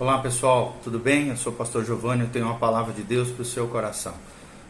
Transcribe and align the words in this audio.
Olá 0.00 0.16
pessoal, 0.18 0.76
tudo 0.84 0.96
bem? 0.96 1.30
Eu 1.30 1.36
sou 1.36 1.52
o 1.52 1.56
pastor 1.56 1.84
Giovanni, 1.84 2.22
eu 2.22 2.28
tenho 2.28 2.44
uma 2.44 2.56
palavra 2.56 2.92
de 2.92 3.02
Deus 3.02 3.30
para 3.30 3.42
o 3.42 3.44
seu 3.44 3.66
coração. 3.66 4.14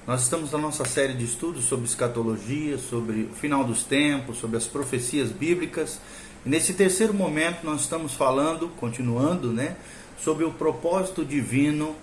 Nós 0.06 0.22
estamos 0.22 0.52
na 0.52 0.56
nossa 0.56 0.86
série 0.86 1.12
de 1.12 1.22
estudos 1.22 1.66
sobre 1.66 1.84
escatologia, 1.84 2.78
sobre 2.78 3.24
o 3.30 3.34
final 3.34 3.62
dos 3.62 3.84
tempos, 3.84 4.38
sobre 4.38 4.56
as 4.56 4.66
profecias 4.66 5.30
bíblicas. 5.30 6.00
E 6.46 6.48
nesse 6.48 6.72
terceiro 6.72 7.12
momento 7.12 7.58
nós 7.62 7.82
estamos 7.82 8.14
falando, 8.14 8.70
continuando, 8.80 9.52
né, 9.52 9.76
sobre 10.18 10.46
o 10.46 10.50
propósito 10.50 11.22
divino 11.22 11.94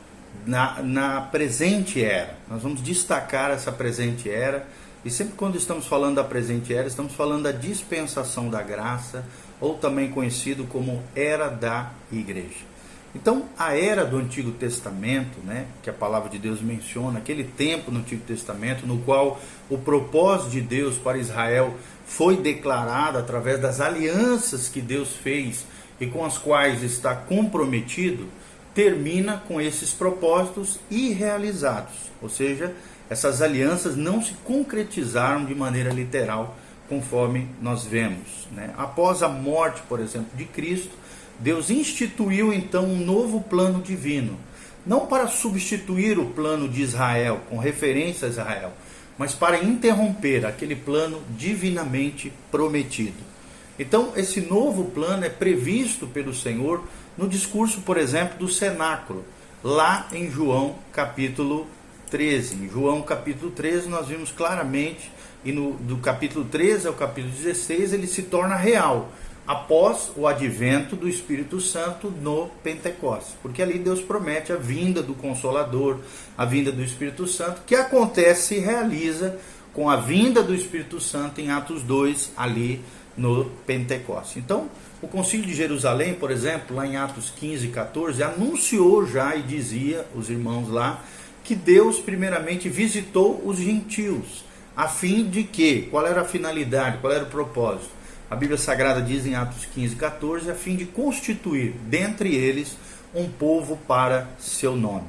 na, 0.46 0.84
na 0.84 1.22
presente 1.22 2.04
era. 2.04 2.38
Nós 2.48 2.62
vamos 2.62 2.80
destacar 2.80 3.50
essa 3.50 3.72
presente 3.72 4.30
era. 4.30 4.68
E 5.04 5.10
sempre 5.10 5.34
quando 5.36 5.58
estamos 5.58 5.88
falando 5.88 6.18
da 6.18 6.24
presente 6.24 6.76
era, 6.76 6.88
estamos 6.88 7.14
falando 7.14 7.42
da 7.42 7.52
dispensação 7.52 8.52
da 8.52 8.62
graça, 8.62 9.26
ou 9.60 9.80
também 9.80 10.12
conhecido 10.12 10.66
como 10.66 11.02
era 11.16 11.50
da 11.50 11.90
igreja. 12.12 12.75
Então, 13.16 13.46
a 13.58 13.78
era 13.78 14.06
do 14.06 14.18
Antigo 14.18 14.52
Testamento, 14.52 15.40
né, 15.44 15.68
que 15.82 15.90
a 15.90 15.94
palavra 15.94 16.30
de 16.30 16.38
Deus 16.38 16.62
menciona, 16.62 17.20
aquele 17.20 17.46
tempo 17.46 17.90
no 17.90 18.00
Antigo 18.00 18.22
Testamento 18.26 18.86
no 18.86 18.98
qual 19.00 19.40
o 19.70 19.78
propósito 19.78 20.52
de 20.52 20.60
Deus 20.60 20.98
para 20.98 21.18
Israel 21.18 21.74
foi 22.06 22.36
declarado 22.36 23.18
através 23.18 23.60
das 23.60 23.80
alianças 23.80 24.68
que 24.68 24.82
Deus 24.82 25.16
fez 25.16 25.66
e 26.00 26.06
com 26.06 26.26
as 26.26 26.38
quais 26.38 26.84
está 26.84 27.16
comprometido, 27.16 28.28
termina 28.74 29.42
com 29.48 29.62
esses 29.62 29.94
propósitos 29.94 30.78
irrealizados. 30.92 32.12
Ou 32.22 32.28
seja, 32.28 32.76
essas 33.10 33.42
alianças 33.42 33.96
não 33.96 34.22
se 34.22 34.34
concretizaram 34.44 35.46
de 35.46 35.56
maneira 35.56 35.92
literal, 35.92 36.58
conforme 36.90 37.48
nós 37.62 37.86
vemos. 37.86 38.48
Né? 38.52 38.74
Após 38.78 39.24
a 39.24 39.30
morte, 39.30 39.82
por 39.88 40.02
exemplo, 40.02 40.28
de 40.36 40.44
Cristo, 40.44 40.92
Deus 41.40 41.70
instituiu 41.70 42.54
então 42.54 42.86
um 42.86 42.98
novo 42.98 43.42
plano 43.42 43.82
divino, 43.82 44.38
não 44.86 45.06
para 45.06 45.28
substituir 45.28 46.18
o 46.18 46.28
plano 46.28 46.70
de 46.70 46.82
Israel, 46.82 47.42
com 47.50 47.58
referência 47.58 48.28
a 48.28 48.30
Israel, 48.30 48.74
mas 49.18 49.34
para 49.34 49.64
interromper 49.64 50.46
aquele 50.46 50.76
plano 50.76 51.22
divinamente 51.38 52.32
prometido. 52.52 53.36
Então, 53.78 54.14
esse 54.16 54.40
novo 54.40 54.86
plano 54.86 55.26
é 55.26 55.30
previsto 55.30 56.08
pelo 56.08 56.34
Senhor 56.34 56.84
no 57.18 57.28
discurso, 57.28 57.82
por 57.82 57.98
exemplo, 57.98 58.38
do 58.38 58.48
cenáculo, 58.48 59.26
lá 59.64 60.08
em 60.14 60.30
João 60.30 60.76
capítulo 60.94 61.68
13. 62.10 62.56
Em 62.56 62.70
João 62.70 63.02
capítulo 63.02 63.52
13, 63.52 63.90
nós 63.90 64.08
vimos 64.08 64.32
claramente, 64.32 65.12
e 65.44 65.52
no, 65.52 65.74
do 65.74 65.98
capítulo 65.98 66.46
13 66.46 66.88
ao 66.88 66.94
capítulo 66.94 67.34
16, 67.34 67.94
ele 67.94 68.08
se 68.08 68.24
torna 68.24 68.56
real 68.56 69.12
após 69.48 70.12
o 70.16 70.28
advento 70.28 70.96
do 70.96 71.08
Espírito 71.08 71.60
Santo 71.60 72.10
no 72.10 72.48
Pentecostes. 72.64 73.36
Porque 73.42 73.62
ali 73.62 73.78
Deus 73.78 74.02
promete 74.02 74.52
a 74.52 74.56
vinda 74.56 75.02
do 75.04 75.14
Consolador, 75.14 76.00
a 76.38 76.46
vinda 76.46 76.72
do 76.72 76.84
Espírito 76.84 77.28
Santo, 77.28 77.62
que 77.66 77.76
acontece 77.76 78.56
e 78.56 78.60
realiza 78.60 79.38
com 79.74 79.90
a 79.90 79.98
vinda 79.98 80.42
do 80.42 80.56
Espírito 80.56 81.00
Santo 81.00 81.42
em 81.42 81.52
Atos 81.52 81.84
2, 81.84 82.32
ali 82.36 82.82
no 83.18 83.46
Pentecostes. 83.66 84.38
Então, 84.38 84.70
o 85.02 85.08
Concílio 85.08 85.46
de 85.46 85.54
Jerusalém, 85.54 86.14
por 86.14 86.32
exemplo, 86.32 86.76
lá 86.76 86.88
em 86.88 86.98
Atos 86.98 87.30
15 87.30 87.68
e 87.68 87.70
14, 87.70 88.24
anunciou 88.24 89.06
já 89.06 89.36
e 89.36 89.42
dizia, 89.42 90.06
os 90.16 90.30
irmãos 90.30 90.70
lá, 90.70 91.04
que 91.44 91.56
Deus 91.56 92.00
primeiramente 92.00 92.68
visitou 92.70 93.42
os 93.46 93.58
gentios, 93.58 94.44
a 94.76 94.88
fim 94.88 95.26
de 95.30 95.44
que, 95.44 95.84
qual 95.84 96.06
era 96.08 96.22
a 96.22 96.26
finalidade, 96.26 96.98
qual 96.98 97.14
era 97.14 97.24
o 97.24 97.30
propósito? 97.30 97.92
A 98.28 98.36
Bíblia 98.36 98.58
Sagrada 98.58 99.04
diz 99.04 99.24
em 99.28 99.36
Atos 99.36 99.66
15, 99.66 99.96
14, 99.98 100.50
a 100.50 100.56
fim 100.56 100.76
de 100.76 100.86
constituir 100.86 101.76
dentre 101.86 102.34
eles 102.34 102.76
um 103.14 103.30
povo 103.30 103.78
para 103.88 104.28
seu 104.40 104.76
nome. 104.76 105.06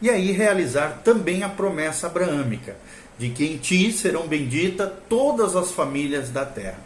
E 0.00 0.08
aí 0.08 0.30
realizar 0.30 1.00
também 1.02 1.42
a 1.42 1.48
promessa 1.48 2.06
abraâmica, 2.06 2.76
de 3.18 3.30
que 3.30 3.44
em 3.44 3.56
ti 3.56 3.92
serão 3.92 4.28
benditas 4.28 4.88
todas 5.08 5.56
as 5.56 5.72
famílias 5.72 6.30
da 6.30 6.46
terra. 6.46 6.78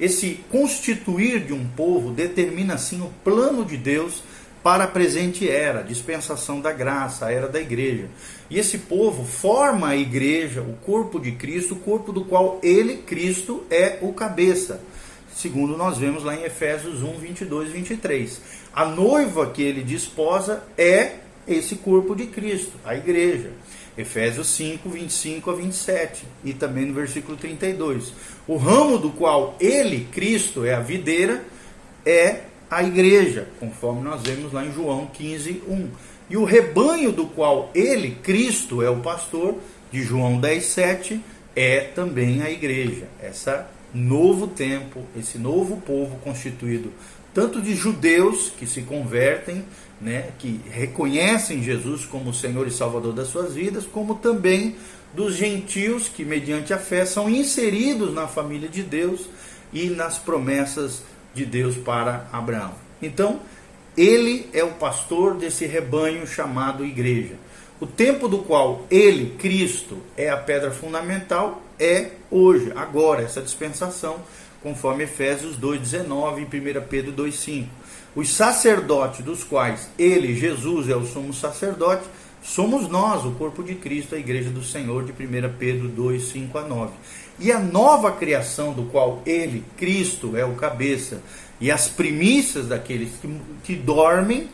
Esse 0.00 0.40
constituir 0.50 1.44
de 1.44 1.52
um 1.52 1.66
povo 1.66 2.10
determina 2.10 2.74
assim 2.74 3.02
o 3.02 3.12
plano 3.22 3.62
de 3.62 3.76
Deus 3.76 4.22
para 4.62 4.84
a 4.84 4.88
presente 4.88 5.48
era, 5.48 5.82
dispensação 5.82 6.62
da 6.62 6.72
graça, 6.72 7.26
a 7.26 7.32
era 7.32 7.46
da 7.46 7.60
igreja. 7.60 8.08
E 8.48 8.58
esse 8.58 8.78
povo 8.78 9.24
forma 9.24 9.88
a 9.88 9.96
igreja, 9.96 10.62
o 10.62 10.72
corpo 10.84 11.20
de 11.20 11.32
Cristo, 11.32 11.74
o 11.74 11.78
corpo 11.78 12.10
do 12.10 12.24
qual 12.24 12.58
ele, 12.62 12.96
Cristo, 12.96 13.64
é 13.70 13.98
o 14.00 14.14
cabeça 14.14 14.80
segundo 15.36 15.76
nós 15.76 15.98
vemos 15.98 16.24
lá 16.24 16.34
em 16.34 16.44
Efésios 16.44 17.02
1, 17.02 17.18
22 17.18 17.68
e 17.68 17.72
23. 17.72 18.40
A 18.74 18.86
noiva 18.86 19.50
que 19.50 19.62
ele 19.62 19.82
desposa 19.82 20.64
é 20.76 21.16
esse 21.46 21.76
corpo 21.76 22.16
de 22.16 22.26
Cristo, 22.26 22.72
a 22.84 22.96
igreja. 22.96 23.52
Efésios 23.96 24.48
5, 24.48 24.88
25 24.88 25.50
a 25.50 25.54
27 25.54 26.24
e 26.44 26.52
também 26.52 26.86
no 26.86 26.94
versículo 26.94 27.36
32. 27.36 28.12
O 28.46 28.56
ramo 28.56 28.98
do 28.98 29.10
qual 29.10 29.56
ele, 29.60 30.08
Cristo, 30.12 30.64
é 30.64 30.74
a 30.74 30.80
videira, 30.80 31.42
é 32.04 32.40
a 32.70 32.82
igreja, 32.82 33.48
conforme 33.60 34.02
nós 34.02 34.22
vemos 34.22 34.52
lá 34.52 34.64
em 34.64 34.72
João 34.72 35.06
15, 35.06 35.62
1. 35.66 35.88
E 36.28 36.36
o 36.36 36.44
rebanho 36.44 37.12
do 37.12 37.26
qual 37.26 37.70
ele, 37.74 38.18
Cristo, 38.22 38.82
é 38.82 38.90
o 38.90 39.00
pastor, 39.00 39.56
de 39.90 40.02
João 40.02 40.40
10, 40.40 40.64
7, 40.64 41.20
é 41.54 41.80
também 41.80 42.42
a 42.42 42.50
igreja. 42.50 43.06
Essa 43.22 43.70
novo 43.94 44.46
tempo, 44.46 45.02
esse 45.16 45.38
novo 45.38 45.78
povo 45.78 46.16
constituído 46.18 46.92
tanto 47.36 47.60
de 47.60 47.74
judeus 47.74 48.50
que 48.58 48.66
se 48.66 48.80
convertem, 48.80 49.62
né, 50.00 50.30
que 50.38 50.58
reconhecem 50.70 51.62
Jesus 51.62 52.06
como 52.06 52.32
Senhor 52.32 52.66
e 52.66 52.70
Salvador 52.70 53.12
das 53.12 53.28
suas 53.28 53.52
vidas, 53.52 53.84
como 53.84 54.14
também 54.14 54.76
dos 55.12 55.36
gentios 55.36 56.08
que, 56.08 56.24
mediante 56.24 56.72
a 56.72 56.78
fé, 56.78 57.04
são 57.04 57.28
inseridos 57.28 58.14
na 58.14 58.26
família 58.26 58.70
de 58.70 58.82
Deus 58.82 59.28
e 59.70 59.90
nas 59.90 60.16
promessas 60.16 61.02
de 61.34 61.44
Deus 61.44 61.76
para 61.76 62.26
Abraão. 62.32 62.72
Então, 63.02 63.40
ele 63.94 64.48
é 64.54 64.64
o 64.64 64.72
pastor 64.72 65.34
desse 65.34 65.66
rebanho 65.66 66.26
chamado 66.26 66.86
igreja. 66.86 67.34
O 67.78 67.86
tempo 67.86 68.28
do 68.28 68.38
qual 68.38 68.86
ele, 68.90 69.36
Cristo, 69.38 69.98
é 70.16 70.30
a 70.30 70.38
pedra 70.38 70.70
fundamental 70.70 71.62
é 71.78 72.10
hoje, 72.30 72.72
agora, 72.74 73.22
essa 73.22 73.40
dispensação, 73.40 74.20
conforme 74.62 75.04
Efésios 75.04 75.56
2,19 75.56 76.40
e 76.40 76.78
1 76.78 76.86
Pedro 76.88 77.12
2,5. 77.12 77.66
Os 78.14 78.34
sacerdotes 78.34 79.24
dos 79.24 79.44
quais 79.44 79.88
ele, 79.98 80.34
Jesus, 80.34 80.88
é 80.88 80.96
o 80.96 81.04
sumo 81.04 81.34
sacerdote, 81.34 82.04
somos 82.42 82.88
nós, 82.88 83.24
o 83.24 83.32
corpo 83.32 83.62
de 83.62 83.74
Cristo, 83.74 84.14
a 84.14 84.18
igreja 84.18 84.50
do 84.50 84.64
Senhor, 84.64 85.04
de 85.04 85.12
1 85.12 85.16
Pedro 85.58 85.88
2, 85.88 86.22
5 86.22 86.58
a 86.58 86.62
9. 86.62 86.92
E 87.38 87.52
a 87.52 87.58
nova 87.58 88.10
criação 88.12 88.72
do 88.72 88.84
qual 88.84 89.22
ele, 89.26 89.62
Cristo, 89.76 90.36
é 90.36 90.44
o 90.44 90.54
cabeça, 90.54 91.20
e 91.60 91.70
as 91.70 91.88
primícias 91.88 92.68
daqueles 92.68 93.10
que, 93.20 93.40
que 93.64 93.74
dormem, 93.74 94.48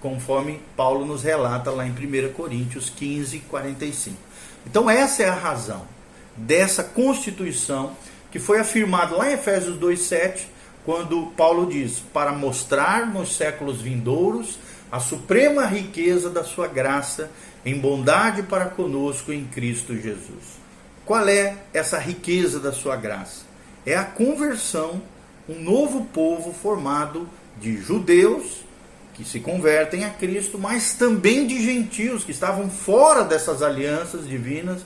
conforme 0.00 0.60
Paulo 0.76 1.04
nos 1.04 1.24
relata 1.24 1.72
lá 1.72 1.84
em 1.84 1.90
1 1.90 2.32
Coríntios 2.34 2.88
15, 2.88 3.40
45. 3.40 4.16
Então, 4.64 4.88
essa 4.88 5.24
é 5.24 5.28
a 5.28 5.34
razão 5.34 5.97
dessa 6.38 6.82
constituição 6.82 7.96
que 8.30 8.38
foi 8.38 8.58
afirmado 8.58 9.16
lá 9.16 9.30
em 9.30 9.34
Efésios 9.34 9.76
2:7, 9.78 10.46
quando 10.84 11.32
Paulo 11.36 11.66
diz: 11.66 12.02
"Para 12.12 12.32
mostrar 12.32 13.06
nos 13.06 13.36
séculos 13.36 13.80
vindouros 13.80 14.58
a 14.90 15.00
suprema 15.00 15.66
riqueza 15.66 16.30
da 16.30 16.44
sua 16.44 16.66
graça 16.66 17.30
em 17.64 17.78
bondade 17.78 18.42
para 18.42 18.66
conosco 18.66 19.32
em 19.32 19.44
Cristo 19.44 19.96
Jesus." 19.96 20.58
Qual 21.04 21.26
é 21.26 21.56
essa 21.72 21.98
riqueza 21.98 22.60
da 22.60 22.72
sua 22.72 22.94
graça? 22.94 23.42
É 23.86 23.96
a 23.96 24.04
conversão, 24.04 25.00
um 25.48 25.58
novo 25.58 26.04
povo 26.06 26.52
formado 26.52 27.26
de 27.58 27.78
judeus 27.78 28.68
que 29.14 29.24
se 29.24 29.40
convertem 29.40 30.04
a 30.04 30.10
Cristo, 30.10 30.58
mas 30.58 30.92
também 30.92 31.46
de 31.46 31.60
gentios 31.64 32.24
que 32.24 32.30
estavam 32.30 32.70
fora 32.70 33.24
dessas 33.24 33.62
alianças 33.62 34.28
divinas 34.28 34.82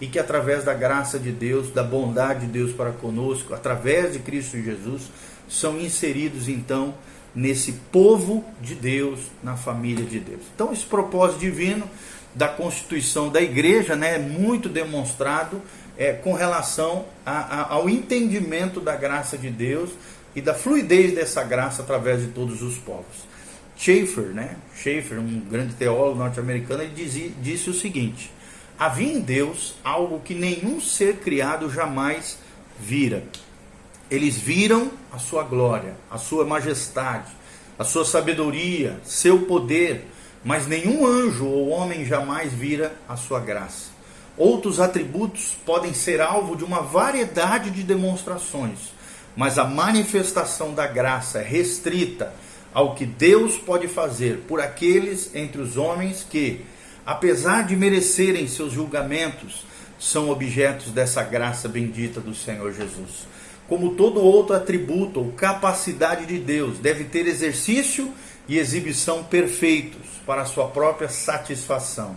e 0.00 0.06
que 0.06 0.18
através 0.18 0.64
da 0.64 0.74
graça 0.74 1.18
de 1.18 1.32
Deus, 1.32 1.70
da 1.70 1.82
bondade 1.82 2.46
de 2.46 2.52
Deus 2.52 2.72
para 2.72 2.92
conosco, 2.92 3.54
através 3.54 4.12
de 4.12 4.18
Cristo 4.18 4.60
Jesus, 4.60 5.10
são 5.48 5.80
inseridos 5.80 6.48
então 6.48 6.94
nesse 7.34 7.72
povo 7.92 8.44
de 8.60 8.74
Deus, 8.74 9.20
na 9.42 9.56
família 9.56 10.04
de 10.04 10.18
Deus. 10.18 10.40
Então, 10.54 10.72
esse 10.72 10.84
propósito 10.84 11.40
divino 11.40 11.88
da 12.34 12.48
constituição 12.48 13.28
da 13.28 13.40
igreja 13.40 13.94
né, 13.94 14.16
é 14.16 14.18
muito 14.18 14.68
demonstrado 14.68 15.60
é, 15.98 16.12
com 16.12 16.32
relação 16.32 17.06
a, 17.24 17.32
a, 17.32 17.72
ao 17.74 17.88
entendimento 17.88 18.80
da 18.80 18.96
graça 18.96 19.38
de 19.38 19.50
Deus 19.50 19.90
e 20.34 20.40
da 20.40 20.54
fluidez 20.54 21.14
dessa 21.14 21.42
graça 21.42 21.82
através 21.82 22.20
de 22.20 22.28
todos 22.28 22.62
os 22.62 22.76
povos. 22.76 23.26
Schaeffer, 23.76 24.26
né, 24.28 24.56
Schaeffer 24.74 25.18
um 25.18 25.40
grande 25.40 25.74
teólogo 25.74 26.18
norte-americano, 26.18 26.82
ele 26.82 26.94
dizia, 26.94 27.30
disse 27.42 27.68
o 27.68 27.74
seguinte: 27.74 28.30
Havia 28.78 29.12
em 29.12 29.20
Deus 29.20 29.74
algo 29.82 30.20
que 30.20 30.34
nenhum 30.34 30.80
ser 30.80 31.16
criado 31.16 31.70
jamais 31.70 32.38
vira. 32.78 33.24
Eles 34.10 34.36
viram 34.36 34.90
a 35.10 35.18
sua 35.18 35.42
glória, 35.42 35.96
a 36.10 36.18
sua 36.18 36.44
majestade, 36.44 37.32
a 37.78 37.84
sua 37.84 38.04
sabedoria, 38.04 39.00
seu 39.02 39.46
poder, 39.46 40.06
mas 40.44 40.66
nenhum 40.66 41.06
anjo 41.06 41.46
ou 41.46 41.70
homem 41.70 42.04
jamais 42.04 42.52
vira 42.52 42.94
a 43.08 43.16
sua 43.16 43.40
graça. 43.40 43.96
Outros 44.36 44.78
atributos 44.78 45.56
podem 45.64 45.94
ser 45.94 46.20
alvo 46.20 46.54
de 46.54 46.62
uma 46.62 46.82
variedade 46.82 47.70
de 47.70 47.82
demonstrações, 47.82 48.92
mas 49.34 49.58
a 49.58 49.64
manifestação 49.64 50.74
da 50.74 50.86
graça 50.86 51.38
é 51.38 51.42
restrita 51.42 52.32
ao 52.74 52.94
que 52.94 53.06
Deus 53.06 53.56
pode 53.56 53.88
fazer 53.88 54.44
por 54.46 54.60
aqueles 54.60 55.34
entre 55.34 55.62
os 55.62 55.78
homens 55.78 56.26
que, 56.28 56.60
apesar 57.06 57.62
de 57.62 57.76
merecerem 57.76 58.48
seus 58.48 58.72
julgamentos, 58.72 59.64
são 59.98 60.28
objetos 60.28 60.90
dessa 60.90 61.22
graça 61.22 61.68
bendita 61.68 62.20
do 62.20 62.34
Senhor 62.34 62.72
Jesus. 62.72 63.26
Como 63.68 63.94
todo 63.94 64.20
outro 64.20 64.54
atributo 64.54 65.20
ou 65.20 65.32
capacidade 65.32 66.26
de 66.26 66.38
Deus, 66.38 66.78
deve 66.78 67.04
ter 67.04 67.26
exercício 67.26 68.12
e 68.48 68.58
exibição 68.58 69.24
perfeitos 69.24 70.02
para 70.26 70.44
sua 70.44 70.68
própria 70.68 71.08
satisfação. 71.08 72.16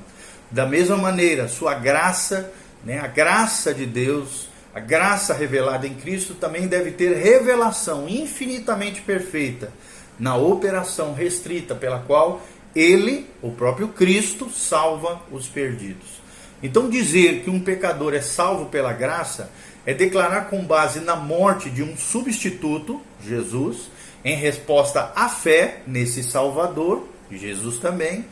Da 0.52 0.66
mesma 0.66 0.98
maneira, 0.98 1.48
sua 1.48 1.76
graça, 1.76 2.52
né, 2.84 3.00
a 3.00 3.08
graça 3.08 3.74
de 3.74 3.86
Deus, 3.86 4.50
a 4.74 4.80
graça 4.80 5.34
revelada 5.34 5.88
em 5.88 5.94
Cristo 5.94 6.34
também 6.34 6.68
deve 6.68 6.92
ter 6.92 7.16
revelação 7.16 8.08
infinitamente 8.08 9.02
perfeita 9.02 9.72
na 10.20 10.36
operação 10.36 11.14
restrita 11.14 11.74
pela 11.74 12.00
qual 12.00 12.42
ele, 12.76 13.28
o 13.42 13.52
próprio 13.52 13.90
Cristo, 13.90 14.50
salva 14.50 15.22
os 15.32 15.48
perdidos. 15.48 16.20
Então, 16.62 16.90
dizer 16.90 17.44
que 17.44 17.50
um 17.50 17.60
pecador 17.60 18.14
é 18.14 18.22
salvo 18.22 18.66
pela 18.66 18.94
graça 18.94 19.52
é 19.86 19.94
declarar 19.94 20.50
com 20.50 20.64
base 20.64 21.00
na 21.00 21.16
morte 21.16 21.70
de 21.70 21.82
um 21.82 21.98
substituto, 21.98 23.02
Jesus, 23.26 23.90
em 24.24 24.36
resposta 24.36 25.12
à 25.16 25.30
fé 25.30 25.82
nesse 25.88 26.22
Salvador, 26.22 27.08
Jesus 27.32 27.80
também, 27.80 28.26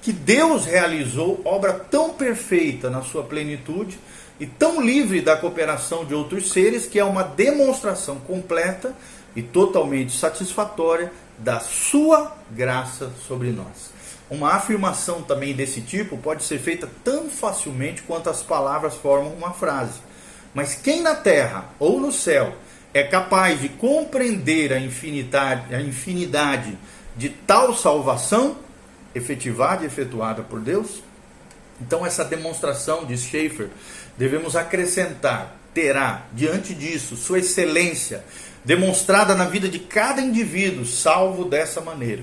que 0.00 0.12
Deus 0.12 0.64
realizou 0.64 1.40
obra 1.44 1.72
tão 1.72 2.10
perfeita 2.10 2.90
na 2.90 3.02
sua 3.02 3.22
plenitude 3.22 3.98
e 4.40 4.46
tão 4.46 4.80
livre 4.80 5.20
da 5.20 5.36
cooperação 5.36 6.04
de 6.04 6.14
outros 6.14 6.50
seres 6.50 6.86
que 6.86 6.98
é 6.98 7.04
uma 7.04 7.22
demonstração 7.22 8.16
completa 8.16 8.94
e 9.36 9.42
totalmente 9.42 10.16
satisfatória 10.16 11.12
da 11.38 11.60
sua 11.60 12.36
graça 12.50 13.10
sobre 13.26 13.50
nós. 13.50 13.92
Uma 14.30 14.54
afirmação 14.54 15.22
também 15.22 15.54
desse 15.54 15.80
tipo 15.80 16.16
pode 16.16 16.44
ser 16.44 16.58
feita 16.58 16.88
tão 17.02 17.28
facilmente 17.28 18.02
quanto 18.02 18.30
as 18.30 18.42
palavras 18.42 18.94
formam 18.94 19.32
uma 19.34 19.52
frase. 19.52 20.00
Mas 20.54 20.74
quem 20.74 21.02
na 21.02 21.14
terra 21.14 21.66
ou 21.78 22.00
no 22.00 22.12
céu 22.12 22.54
é 22.92 23.02
capaz 23.02 23.60
de 23.60 23.68
compreender 23.68 24.72
a 24.72 24.78
infinidade, 24.78 25.74
a 25.74 25.80
infinidade 25.80 26.78
de 27.16 27.28
tal 27.28 27.76
salvação 27.76 28.56
efetivada 29.14 29.82
e 29.82 29.86
efetuada 29.86 30.42
por 30.42 30.60
Deus? 30.60 31.02
Então, 31.80 32.06
essa 32.06 32.24
demonstração, 32.24 33.04
diz 33.04 33.22
Schaeffer, 33.22 33.68
devemos 34.16 34.54
acrescentar, 34.54 35.56
terá 35.74 36.26
diante 36.32 36.72
disso 36.72 37.16
sua 37.16 37.40
excelência 37.40 38.24
demonstrada 38.64 39.34
na 39.34 39.44
vida 39.44 39.68
de 39.68 39.78
cada 39.78 40.22
indivíduo, 40.22 40.86
salvo 40.86 41.44
dessa 41.44 41.80
maneira. 41.80 42.22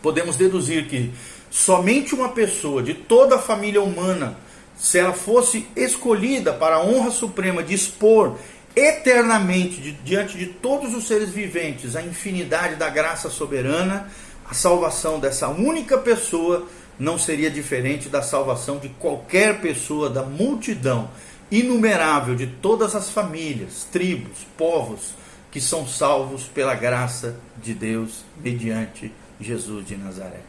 Podemos 0.00 0.36
deduzir 0.36 0.86
que 0.86 1.12
somente 1.50 2.14
uma 2.14 2.28
pessoa 2.28 2.82
de 2.82 2.94
toda 2.94 3.36
a 3.36 3.40
família 3.40 3.82
humana, 3.82 4.36
se 4.76 4.98
ela 4.98 5.12
fosse 5.12 5.66
escolhida 5.74 6.52
para 6.52 6.76
a 6.76 6.84
honra 6.84 7.10
suprema 7.10 7.62
de 7.62 7.74
expor 7.74 8.38
eternamente 8.76 9.80
de, 9.80 9.92
diante 9.92 10.38
de 10.38 10.46
todos 10.46 10.94
os 10.94 11.08
seres 11.08 11.30
viventes 11.30 11.96
a 11.96 12.02
infinidade 12.02 12.76
da 12.76 12.88
graça 12.88 13.28
soberana, 13.28 14.08
a 14.48 14.54
salvação 14.54 15.18
dessa 15.18 15.48
única 15.48 15.98
pessoa 15.98 16.68
não 16.98 17.18
seria 17.18 17.50
diferente 17.50 18.08
da 18.08 18.22
salvação 18.22 18.78
de 18.78 18.88
qualquer 18.90 19.60
pessoa 19.60 20.08
da 20.08 20.22
multidão 20.22 21.10
inumerável 21.50 22.34
de 22.34 22.46
todas 22.46 22.94
as 22.94 23.10
famílias, 23.10 23.84
tribos, 23.90 24.46
povos 24.56 25.14
que 25.50 25.60
são 25.60 25.86
salvos 25.86 26.44
pela 26.44 26.74
graça 26.74 27.36
de 27.62 27.72
Deus 27.72 28.24
mediante 28.42 29.12
Jesus 29.40 29.86
de 29.86 29.96
Nazaré. 29.96 30.40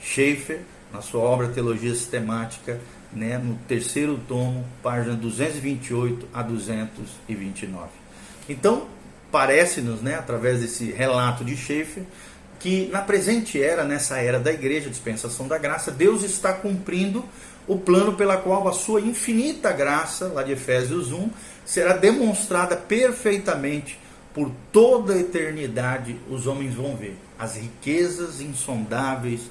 Schaeffer, 0.00 0.60
na 0.92 1.00
sua 1.00 1.22
obra 1.22 1.48
Teologia 1.48 1.94
Sistemática, 1.94 2.80
né, 3.12 3.38
no 3.38 3.56
terceiro 3.68 4.20
tomo, 4.28 4.64
página 4.82 5.14
228 5.14 6.28
a 6.34 6.42
229. 6.42 7.88
Então, 8.48 8.86
parece-nos, 9.30 10.02
né, 10.02 10.16
através 10.16 10.60
desse 10.60 10.90
relato 10.92 11.44
de 11.44 11.56
Schaeffer, 11.56 12.04
que 12.58 12.88
na 12.92 13.00
presente 13.00 13.60
era, 13.60 13.84
nessa 13.84 14.18
era 14.18 14.38
da 14.38 14.52
igreja, 14.52 14.88
dispensação 14.88 15.48
da 15.48 15.58
graça, 15.58 15.90
Deus 15.90 16.22
está 16.22 16.52
cumprindo 16.52 17.24
o 17.66 17.78
plano 17.78 18.14
pela 18.14 18.36
qual 18.36 18.66
a 18.68 18.72
sua 18.72 19.00
infinita 19.00 19.72
graça, 19.72 20.28
lá 20.28 20.42
de 20.42 20.52
Efésios 20.52 21.12
1, 21.12 21.30
será 21.64 21.94
demonstrada 21.94 22.76
perfeitamente 22.76 23.98
por 24.34 24.50
toda 24.72 25.14
a 25.14 25.18
eternidade. 25.18 26.16
Os 26.28 26.46
homens 26.46 26.74
vão 26.74 26.96
ver 26.96 27.16
as 27.38 27.56
riquezas 27.56 28.40
insondáveis 28.40 29.42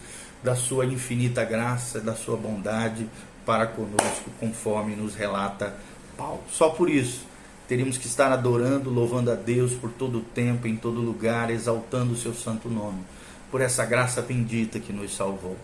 da 0.43 0.55
sua 0.55 0.85
infinita 0.85 1.43
graça, 1.43 1.99
da 1.99 2.15
sua 2.15 2.35
bondade, 2.35 3.07
para 3.45 3.67
conosco, 3.67 4.29
conforme 4.39 4.95
nos 4.95 5.15
relata 5.15 5.75
Paulo. 6.17 6.41
Só 6.49 6.69
por 6.69 6.89
isso 6.89 7.25
teríamos 7.67 7.97
que 7.97 8.07
estar 8.07 8.31
adorando, 8.31 8.89
louvando 8.89 9.31
a 9.31 9.35
Deus 9.35 9.73
por 9.73 9.91
todo 9.91 10.19
o 10.19 10.21
tempo, 10.21 10.67
em 10.67 10.75
todo 10.75 10.99
lugar, 10.99 11.49
exaltando 11.49 12.13
o 12.13 12.17
seu 12.17 12.33
santo 12.33 12.69
nome, 12.69 13.01
por 13.49 13.61
essa 13.61 13.85
graça 13.85 14.21
bendita 14.21 14.79
que 14.79 14.91
nos 14.91 15.15
salvou. 15.15 15.57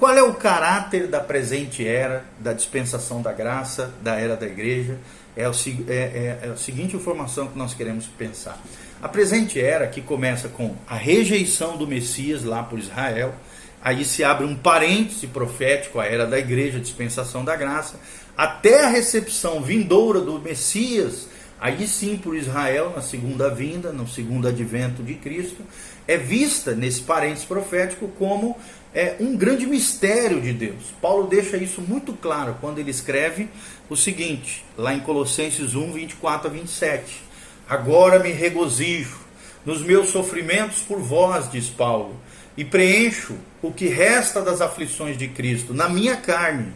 Qual 0.00 0.16
é 0.16 0.22
o 0.22 0.32
caráter 0.32 1.06
da 1.06 1.20
presente 1.20 1.86
era, 1.86 2.24
da 2.38 2.54
dispensação 2.54 3.20
da 3.20 3.32
graça, 3.32 3.92
da 4.02 4.14
era 4.14 4.34
da 4.34 4.46
igreja? 4.46 4.96
É, 5.36 5.46
o, 5.46 5.52
é, 5.52 5.92
é, 5.92 6.38
é 6.44 6.48
a 6.48 6.56
seguinte 6.56 6.96
informação 6.96 7.48
que 7.48 7.58
nós 7.58 7.74
queremos 7.74 8.06
pensar. 8.06 8.58
A 9.02 9.08
presente 9.10 9.60
era, 9.60 9.86
que 9.86 10.00
começa 10.00 10.48
com 10.48 10.74
a 10.88 10.96
rejeição 10.96 11.76
do 11.76 11.86
Messias 11.86 12.42
lá 12.44 12.62
por 12.62 12.78
Israel, 12.78 13.34
Aí 13.82 14.04
se 14.04 14.22
abre 14.22 14.44
um 14.44 14.54
parêntese 14.54 15.26
profético, 15.26 16.00
a 16.00 16.04
era 16.04 16.26
da 16.26 16.38
igreja, 16.38 16.78
dispensação 16.78 17.42
da 17.42 17.56
graça, 17.56 17.98
até 18.36 18.84
a 18.84 18.88
recepção 18.88 19.62
vindoura 19.62 20.20
do 20.20 20.38
Messias, 20.38 21.28
aí 21.58 21.86
sim 21.86 22.18
por 22.18 22.36
Israel, 22.36 22.92
na 22.94 23.00
segunda 23.00 23.48
vinda, 23.48 23.90
no 23.90 24.06
segundo 24.06 24.46
advento 24.46 25.02
de 25.02 25.14
Cristo, 25.14 25.62
é 26.06 26.18
vista 26.18 26.74
nesse 26.74 27.00
parêntese 27.00 27.46
profético 27.46 28.08
como 28.18 28.58
é, 28.94 29.16
um 29.20 29.36
grande 29.36 29.66
mistério 29.66 30.40
de 30.40 30.52
Deus. 30.52 30.92
Paulo 31.00 31.26
deixa 31.26 31.56
isso 31.56 31.80
muito 31.80 32.12
claro 32.12 32.56
quando 32.60 32.78
ele 32.78 32.90
escreve 32.90 33.48
o 33.88 33.96
seguinte, 33.96 34.64
lá 34.76 34.94
em 34.94 35.00
Colossenses 35.00 35.74
1, 35.74 35.92
24 35.92 36.48
a 36.48 36.50
27. 36.50 37.22
Agora 37.68 38.18
me 38.18 38.32
regozijo 38.32 39.18
nos 39.64 39.82
meus 39.82 40.10
sofrimentos 40.10 40.82
por 40.82 40.98
vós, 40.98 41.50
diz 41.50 41.68
Paulo 41.68 42.16
e 42.56 42.64
preencho 42.64 43.36
o 43.62 43.72
que 43.72 43.86
resta 43.86 44.42
das 44.42 44.60
aflições 44.60 45.16
de 45.16 45.28
Cristo 45.28 45.72
na 45.72 45.88
minha 45.88 46.16
carne, 46.16 46.72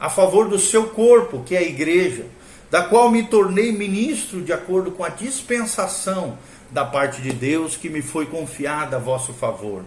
a 0.00 0.08
favor 0.08 0.48
do 0.48 0.58
seu 0.58 0.88
corpo, 0.88 1.42
que 1.44 1.54
é 1.54 1.58
a 1.58 1.62
igreja, 1.62 2.26
da 2.70 2.82
qual 2.82 3.10
me 3.10 3.24
tornei 3.24 3.72
ministro 3.72 4.42
de 4.42 4.52
acordo 4.52 4.90
com 4.90 5.04
a 5.04 5.08
dispensação 5.08 6.38
da 6.70 6.84
parte 6.84 7.22
de 7.22 7.32
Deus 7.32 7.76
que 7.76 7.88
me 7.88 8.02
foi 8.02 8.26
confiada 8.26 8.96
a 8.96 9.00
vosso 9.00 9.32
favor, 9.32 9.84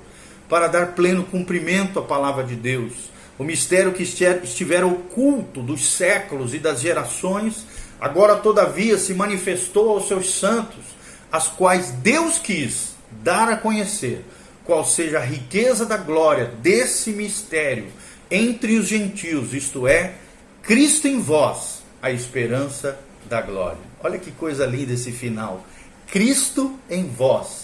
para 0.51 0.67
dar 0.67 0.87
pleno 0.87 1.23
cumprimento 1.23 1.97
à 1.97 2.01
palavra 2.01 2.43
de 2.43 2.57
Deus, 2.57 3.09
o 3.39 3.43
mistério 3.45 3.93
que 3.93 4.03
estiver 4.03 4.83
oculto 4.83 5.61
dos 5.61 5.93
séculos 5.93 6.53
e 6.53 6.59
das 6.59 6.81
gerações, 6.81 7.65
agora 8.01 8.35
todavia 8.35 8.97
se 8.97 9.13
manifestou 9.13 9.91
aos 9.91 10.09
seus 10.09 10.37
santos, 10.37 10.83
as 11.31 11.47
quais 11.47 11.91
Deus 11.91 12.37
quis 12.37 12.95
dar 13.23 13.47
a 13.47 13.55
conhecer 13.55 14.25
qual 14.65 14.83
seja 14.83 15.19
a 15.19 15.23
riqueza 15.23 15.85
da 15.85 15.95
glória 15.95 16.47
desse 16.61 17.11
mistério 17.13 17.87
entre 18.29 18.77
os 18.77 18.89
gentios, 18.89 19.53
isto 19.53 19.87
é, 19.87 20.15
Cristo 20.61 21.07
em 21.07 21.21
vós, 21.21 21.81
a 22.01 22.11
esperança 22.11 22.99
da 23.23 23.41
glória. 23.41 23.79
Olha 24.03 24.19
que 24.19 24.31
coisa 24.31 24.65
linda 24.65 24.91
esse 24.91 25.13
final. 25.13 25.65
Cristo 26.07 26.77
em 26.89 27.07
vós, 27.07 27.60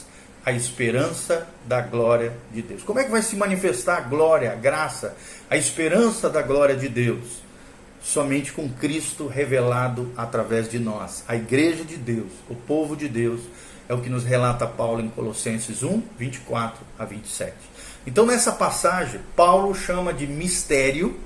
a 0.47 0.53
esperança 0.53 1.45
da 1.65 1.81
glória 1.81 2.31
de 2.53 2.61
Deus. 2.61 2.81
Como 2.81 2.97
é 2.99 3.03
que 3.03 3.11
vai 3.11 3.21
se 3.21 3.35
manifestar 3.35 3.97
a 3.97 3.99
glória, 3.99 4.53
a 4.53 4.55
graça, 4.55 5.13
a 5.49 5.57
esperança 5.57 6.29
da 6.29 6.41
glória 6.41 6.73
de 6.73 6.87
Deus? 6.87 7.41
Somente 8.01 8.53
com 8.53 8.69
Cristo 8.69 9.27
revelado 9.27 10.09
através 10.15 10.69
de 10.69 10.79
nós, 10.79 11.25
a 11.27 11.35
igreja 11.35 11.83
de 11.83 11.97
Deus, 11.97 12.31
o 12.49 12.55
povo 12.55 12.95
de 12.95 13.09
Deus 13.09 13.41
é 13.89 13.93
o 13.93 13.99
que 13.99 14.09
nos 14.09 14.23
relata 14.23 14.65
Paulo 14.65 15.01
em 15.01 15.09
Colossenses 15.09 15.83
1, 15.83 16.01
24 16.17 16.79
a 16.97 17.03
27. 17.03 17.53
Então, 18.05 18.25
nessa 18.25 18.53
passagem, 18.53 19.19
Paulo 19.35 19.75
chama 19.75 20.13
de 20.13 20.25
mistério, 20.25 21.19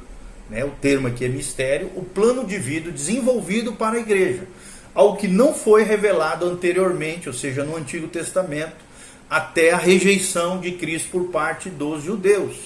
né, 0.49 0.65
o 0.65 0.71
termo 0.71 1.07
aqui 1.07 1.25
é 1.25 1.29
mistério, 1.29 1.91
o 1.95 2.03
plano 2.03 2.43
de 2.43 2.57
vida 2.57 2.89
desenvolvido 2.89 3.73
para 3.73 3.97
a 3.97 3.99
igreja, 3.99 4.47
algo 4.95 5.17
que 5.17 5.27
não 5.27 5.53
foi 5.53 5.83
revelado 5.83 6.43
anteriormente, 6.47 7.29
ou 7.29 7.35
seja, 7.35 7.63
no 7.63 7.77
Antigo 7.77 8.07
Testamento, 8.07 8.89
até 9.31 9.71
a 9.71 9.77
rejeição 9.77 10.59
de 10.59 10.73
Cristo 10.73 11.07
por 11.09 11.29
parte 11.29 11.69
dos 11.69 12.03
judeus. 12.03 12.57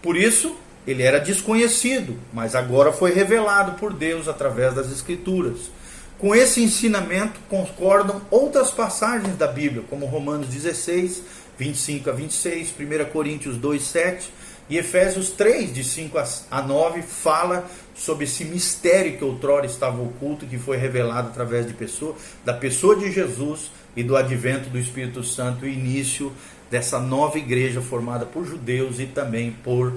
Por 0.00 0.16
isso, 0.16 0.54
ele 0.86 1.02
era 1.02 1.18
desconhecido, 1.18 2.16
mas 2.32 2.54
agora 2.54 2.92
foi 2.92 3.12
revelado 3.12 3.72
por 3.72 3.92
Deus 3.92 4.28
através 4.28 4.72
das 4.74 4.92
Escrituras. 4.92 5.72
Com 6.16 6.32
esse 6.32 6.62
ensinamento 6.62 7.40
concordam 7.48 8.22
outras 8.30 8.70
passagens 8.70 9.36
da 9.36 9.48
Bíblia, 9.48 9.82
como 9.90 10.06
Romanos 10.06 10.46
16, 10.46 11.20
25 11.58 12.08
a 12.08 12.12
26, 12.12 12.72
1 12.78 13.04
Coríntios 13.10 13.56
2, 13.56 13.82
7 13.82 14.32
e 14.70 14.78
Efésios 14.78 15.30
3, 15.30 15.74
de 15.74 15.82
5 15.82 16.16
a 16.48 16.62
9, 16.62 17.02
fala 17.02 17.68
sobre 17.92 18.24
esse 18.24 18.44
mistério 18.44 19.18
que 19.18 19.24
outrora 19.24 19.66
estava 19.66 20.00
oculto, 20.00 20.46
que 20.46 20.58
foi 20.58 20.76
revelado 20.76 21.28
através 21.28 21.66
de 21.66 21.74
pessoa, 21.74 22.14
da 22.44 22.54
pessoa 22.54 22.94
de 22.94 23.10
Jesus 23.10 23.70
e 23.96 24.02
do 24.02 24.16
advento 24.16 24.68
do 24.68 24.78
Espírito 24.78 25.22
Santo, 25.22 25.64
o 25.64 25.68
início 25.68 26.32
dessa 26.70 26.98
nova 26.98 27.38
igreja 27.38 27.80
formada 27.80 28.26
por 28.26 28.44
judeus 28.44 28.98
e 28.98 29.06
também 29.06 29.52
por 29.62 29.92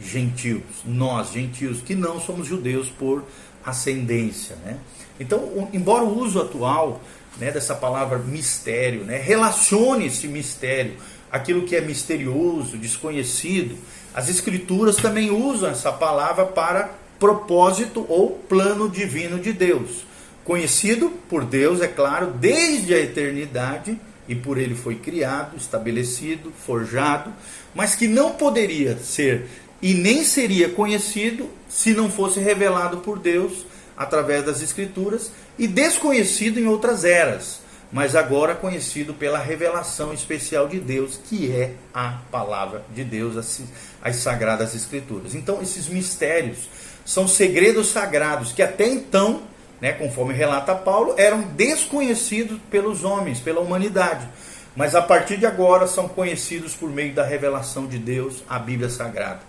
gentios. 0.00 0.62
Nós, 0.84 1.32
gentios, 1.32 1.80
que 1.80 1.94
não 1.94 2.20
somos 2.20 2.46
judeus 2.46 2.88
por 2.88 3.24
ascendência. 3.64 4.56
Né? 4.64 4.78
Então, 5.18 5.68
embora 5.72 6.04
o 6.04 6.18
uso 6.18 6.40
atual 6.40 7.00
né, 7.38 7.50
dessa 7.50 7.74
palavra 7.74 8.18
mistério, 8.18 9.04
né, 9.04 9.18
relacione 9.18 10.06
esse 10.06 10.26
mistério, 10.26 10.94
aquilo 11.30 11.62
que 11.62 11.76
é 11.76 11.80
misterioso, 11.80 12.76
desconhecido, 12.76 13.76
as 14.14 14.28
Escrituras 14.28 14.96
também 14.96 15.30
usam 15.30 15.70
essa 15.70 15.92
palavra 15.92 16.46
para 16.46 16.90
propósito 17.18 18.06
ou 18.08 18.30
plano 18.30 18.88
divino 18.88 19.38
de 19.38 19.52
Deus. 19.52 20.04
Conhecido 20.46 21.10
por 21.28 21.44
Deus, 21.44 21.82
é 21.82 21.88
claro, 21.88 22.28
desde 22.28 22.94
a 22.94 22.98
eternidade, 22.98 24.00
e 24.26 24.34
por 24.34 24.56
ele 24.56 24.74
foi 24.74 24.94
criado, 24.94 25.56
estabelecido, 25.56 26.50
forjado, 26.64 27.32
mas 27.74 27.94
que 27.94 28.08
não 28.08 28.32
poderia 28.32 28.96
ser 28.96 29.46
e 29.82 29.92
nem 29.92 30.24
seria 30.24 30.70
conhecido 30.70 31.50
se 31.68 31.92
não 31.92 32.10
fosse 32.10 32.40
revelado 32.40 32.98
por 32.98 33.18
Deus 33.18 33.66
através 33.96 34.44
das 34.44 34.62
Escrituras 34.62 35.30
e 35.58 35.66
desconhecido 35.66 36.58
em 36.58 36.66
outras 36.66 37.04
eras 37.04 37.60
mas 37.92 38.16
agora 38.16 38.54
conhecido 38.54 39.14
pela 39.14 39.38
revelação 39.38 40.12
especial 40.12 40.68
de 40.68 40.78
Deus, 40.78 41.18
que 41.28 41.50
é 41.52 41.74
a 41.94 42.18
palavra 42.30 42.84
de 42.94 43.04
Deus, 43.04 43.36
as, 43.36 43.62
as 44.02 44.16
sagradas 44.16 44.74
escrituras. 44.74 45.34
Então, 45.34 45.62
esses 45.62 45.88
mistérios 45.88 46.68
são 47.04 47.28
segredos 47.28 47.88
sagrados 47.88 48.52
que 48.52 48.62
até 48.62 48.88
então, 48.88 49.42
né, 49.80 49.92
conforme 49.92 50.34
relata 50.34 50.74
Paulo, 50.74 51.14
eram 51.16 51.42
desconhecidos 51.42 52.58
pelos 52.70 53.04
homens, 53.04 53.40
pela 53.40 53.60
humanidade. 53.60 54.26
Mas 54.74 54.94
a 54.94 55.02
partir 55.02 55.38
de 55.38 55.46
agora 55.46 55.86
são 55.86 56.08
conhecidos 56.08 56.74
por 56.74 56.90
meio 56.90 57.14
da 57.14 57.24
revelação 57.24 57.86
de 57.86 57.98
Deus, 57.98 58.42
a 58.48 58.58
Bíblia 58.58 58.90
Sagrada. 58.90 59.40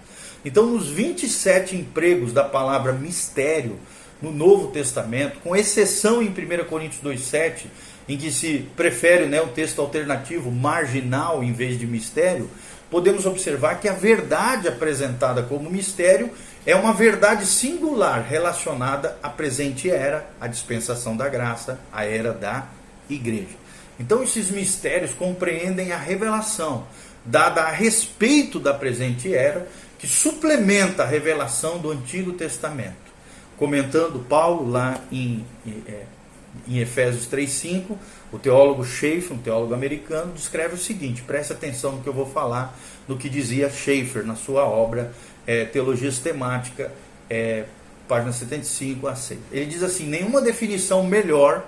Então, 0.46 0.66
nos 0.66 0.88
27 0.88 1.76
empregos 1.76 2.32
da 2.32 2.44
palavra 2.44 2.94
mistério 2.94 3.78
no 4.22 4.32
Novo 4.32 4.68
Testamento, 4.68 5.40
com 5.44 5.56
exceção 5.56 6.22
em 6.22 6.30
1 6.30 6.66
Coríntios 6.70 7.04
2,7, 7.04 7.66
em 8.08 8.18
que 8.18 8.32
se 8.32 8.66
prefere 8.76 9.26
né, 9.26 9.42
um 9.42 9.50
texto 9.50 9.82
alternativo 9.82 10.50
marginal 10.50 11.44
em 11.44 11.52
vez 11.52 11.78
de 11.78 11.86
mistério, 11.86 12.50
podemos 12.90 13.26
observar 13.26 13.82
que 13.82 13.90
a 13.90 13.94
verdade 13.94 14.68
apresentada 14.68 15.44
como 15.44 15.70
mistério 15.70 16.32
é 16.68 16.76
uma 16.76 16.94
verdade 16.94 17.46
singular 17.46 18.28
relacionada 18.28 19.18
à 19.24 19.30
presente 19.30 19.90
era, 19.90 20.30
à 20.40 20.48
dispensação 20.48 21.16
da 21.16 21.30
graça, 21.30 21.80
à 21.94 22.04
era 22.04 22.34
da 22.34 22.68
igreja. 23.10 23.56
Então, 23.98 24.22
esses 24.22 24.52
mistérios 24.52 25.14
compreendem 25.14 25.94
a 25.94 25.98
revelação 25.98 26.86
dada 27.24 27.62
a 27.62 27.72
respeito 27.72 28.60
da 28.60 28.74
presente 28.74 29.34
era, 29.34 29.66
que 29.98 30.06
suplementa 30.06 31.04
a 31.04 31.06
revelação 31.06 31.78
do 31.80 31.90
Antigo 31.90 32.34
Testamento. 32.34 33.08
Comentando 33.56 34.20
Paulo 34.28 34.70
lá 34.70 35.00
em, 35.10 35.46
em 35.66 35.84
é, 35.88 36.82
Efésios 36.82 37.28
3,5, 37.30 37.96
o 38.30 38.38
teólogo 38.38 38.84
Schaeffer, 38.84 39.32
um 39.32 39.40
teólogo 39.40 39.74
americano, 39.74 40.34
descreve 40.34 40.76
o 40.76 40.78
seguinte: 40.78 41.22
preste 41.22 41.54
atenção 41.54 41.94
no 41.94 42.04
que 42.04 42.08
eu 42.08 42.14
vou 42.14 42.30
falar, 42.30 42.78
no 43.08 43.18
que 43.18 43.30
dizia 43.30 43.70
Schaeffer 43.70 44.26
na 44.26 44.36
sua 44.36 44.66
obra 44.66 45.14
é, 45.48 45.66
Teologia 45.66 46.12
Sistemática, 46.12 46.92
é, 47.30 47.64
página 48.08 48.32
75 48.32 49.08
a 49.08 49.16
6. 49.16 49.40
Ele 49.52 49.66
diz 49.66 49.82
assim: 49.82 50.06
nenhuma 50.06 50.42
definição 50.42 51.04
melhor 51.04 51.66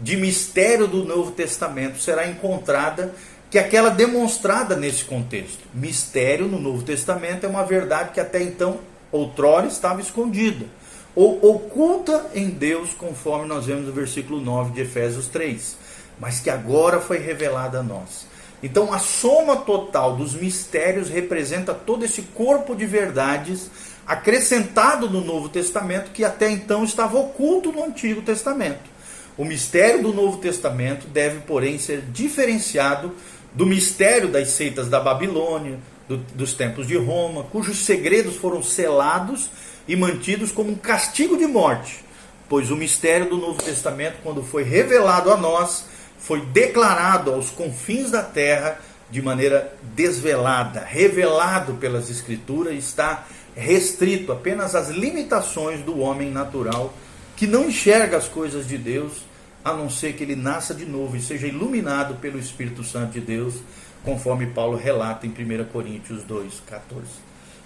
de 0.00 0.16
mistério 0.16 0.86
do 0.86 1.04
Novo 1.04 1.32
Testamento 1.32 1.98
será 1.98 2.28
encontrada 2.28 3.14
que 3.50 3.58
aquela 3.58 3.90
demonstrada 3.90 4.76
nesse 4.76 5.04
contexto. 5.04 5.60
Mistério 5.74 6.46
no 6.46 6.60
Novo 6.60 6.82
Testamento 6.82 7.44
é 7.44 7.48
uma 7.48 7.64
verdade 7.64 8.12
que 8.12 8.20
até 8.20 8.42
então, 8.42 8.78
outrora, 9.10 9.66
estava 9.66 10.00
escondida 10.00 10.66
ou 11.14 11.38
oculta 11.50 12.26
em 12.34 12.48
Deus, 12.48 12.94
conforme 12.94 13.46
nós 13.46 13.66
vemos 13.66 13.86
no 13.86 13.92
versículo 13.92 14.40
9 14.40 14.72
de 14.72 14.80
Efésios 14.82 15.28
3, 15.28 15.76
mas 16.18 16.40
que 16.40 16.48
agora 16.48 17.00
foi 17.00 17.18
revelada 17.18 17.80
a 17.80 17.82
nós. 17.82 18.26
Então, 18.62 18.92
a 18.92 18.98
soma 18.98 19.56
total 19.56 20.16
dos 20.16 20.34
mistérios 20.34 21.08
representa 21.08 21.74
todo 21.74 22.04
esse 22.04 22.22
corpo 22.22 22.76
de 22.76 22.86
verdades 22.86 23.70
acrescentado 24.06 25.08
no 25.10 25.20
Novo 25.20 25.48
Testamento 25.48 26.10
que 26.12 26.24
até 26.24 26.50
então 26.50 26.84
estava 26.84 27.18
oculto 27.18 27.72
no 27.72 27.84
Antigo 27.84 28.22
Testamento. 28.22 28.90
O 29.36 29.44
mistério 29.44 30.02
do 30.02 30.12
Novo 30.12 30.38
Testamento 30.38 31.06
deve, 31.06 31.40
porém, 31.40 31.78
ser 31.78 32.02
diferenciado 32.12 33.12
do 33.52 33.66
mistério 33.66 34.28
das 34.28 34.48
seitas 34.48 34.88
da 34.88 35.00
Babilônia, 35.00 35.78
do, 36.08 36.18
dos 36.18 36.52
templos 36.52 36.86
de 36.86 36.96
Roma, 36.96 37.44
cujos 37.44 37.78
segredos 37.78 38.36
foram 38.36 38.62
selados 38.62 39.50
e 39.88 39.96
mantidos 39.96 40.52
como 40.52 40.70
um 40.70 40.76
castigo 40.76 41.36
de 41.36 41.46
morte, 41.46 42.04
pois 42.48 42.70
o 42.70 42.76
mistério 42.76 43.28
do 43.28 43.36
Novo 43.36 43.62
Testamento, 43.62 44.16
quando 44.22 44.42
foi 44.42 44.62
revelado 44.62 45.32
a 45.32 45.36
nós, 45.36 45.86
foi 46.22 46.40
declarado 46.40 47.32
aos 47.32 47.50
confins 47.50 48.10
da 48.10 48.22
terra 48.22 48.78
de 49.10 49.20
maneira 49.20 49.74
desvelada, 49.94 50.80
revelado 50.80 51.74
pelas 51.74 52.08
Escrituras, 52.08 52.74
está 52.74 53.26
restrito 53.54 54.32
apenas 54.32 54.74
às 54.74 54.88
limitações 54.88 55.82
do 55.82 55.98
homem 55.98 56.30
natural 56.30 56.94
que 57.36 57.46
não 57.46 57.68
enxerga 57.68 58.16
as 58.16 58.28
coisas 58.28 58.66
de 58.66 58.78
Deus, 58.78 59.24
a 59.64 59.72
não 59.74 59.90
ser 59.90 60.14
que 60.14 60.22
ele 60.22 60.36
nasça 60.36 60.72
de 60.72 60.86
novo 60.86 61.16
e 61.16 61.20
seja 61.20 61.46
iluminado 61.46 62.14
pelo 62.14 62.38
Espírito 62.38 62.84
Santo 62.84 63.12
de 63.12 63.20
Deus, 63.20 63.56
conforme 64.04 64.46
Paulo 64.46 64.76
relata 64.76 65.26
em 65.26 65.30
1 65.30 65.64
Coríntios 65.66 66.22
2, 66.22 66.62
14. 66.66 67.04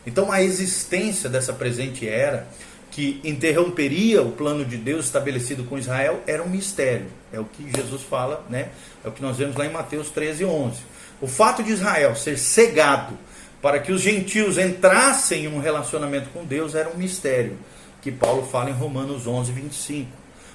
Então 0.07 0.33
a 0.33 0.43
existência 0.43 1.29
dessa 1.29 1.53
presente 1.53 2.09
era, 2.09 2.49
que 2.97 3.21
interromperia 3.23 4.23
o 4.23 4.33
plano 4.33 4.65
de 4.65 4.79
Deus 4.79 5.05
estabelecido 5.05 5.65
com 5.65 5.77
Israel, 5.77 6.23
era 6.27 6.43
um 6.43 6.49
mistério. 6.49 7.09
É 7.31 7.39
o 7.39 7.45
que 7.45 7.71
Jesus 7.71 8.01
fala, 8.01 8.43
né? 8.49 8.71
É 9.05 9.09
o 9.09 9.13
que 9.13 9.21
nós 9.21 9.37
vemos 9.37 9.55
lá 9.55 9.67
em 9.67 9.71
Mateus 9.71 10.09
13, 10.09 10.47
11. 10.47 10.81
O 11.21 11.27
fato 11.27 11.63
de 11.63 11.73
Israel 11.73 12.17
ser 12.17 12.39
cegado 12.39 13.19
para 13.61 13.81
que 13.81 13.93
os 13.93 14.01
gentios 14.01 14.57
entrassem 14.57 15.45
em 15.45 15.49
um 15.49 15.59
relacionamento 15.59 16.31
com 16.31 16.43
Deus 16.43 16.75
era 16.75 16.89
um 16.89 16.97
mistério, 16.97 17.59
que 18.01 18.11
Paulo 18.11 18.47
fala 18.47 18.71
em 18.71 18.73
Romanos 18.73 19.27
11, 19.27 19.53
25. 19.53 20.11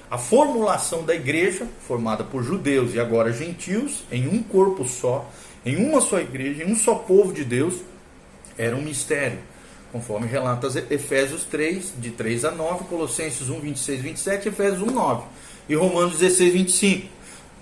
A 0.10 0.18
formulação 0.18 1.06
da 1.06 1.14
igreja, 1.14 1.68
formada 1.88 2.24
por 2.24 2.42
judeus 2.42 2.96
e 2.96 3.00
agora 3.00 3.32
gentios, 3.32 4.04
em 4.12 4.28
um 4.28 4.42
corpo 4.42 4.88
só, 4.88 5.30
em 5.64 5.76
uma 5.76 6.02
só 6.02 6.20
igreja, 6.20 6.64
em 6.64 6.72
um 6.72 6.76
só 6.76 6.96
povo 6.96 7.32
de 7.32 7.44
Deus, 7.44 7.76
era 8.58 8.76
um 8.76 8.82
mistério, 8.82 9.38
conforme 9.92 10.28
relata 10.28 10.68
Efésios 10.90 11.44
3, 11.44 11.94
de 11.98 12.12
3 12.12 12.46
a 12.46 12.52
9, 12.52 12.86
Colossenses 12.86 13.50
1, 13.50 13.60
26, 13.60 14.02
27, 14.02 14.50
Efésios 14.50 14.82
1, 14.82 14.86
9 14.92 15.24
e 15.68 15.76
Romanos 15.76 16.18
16, 16.18 16.54
25. 16.54 17.08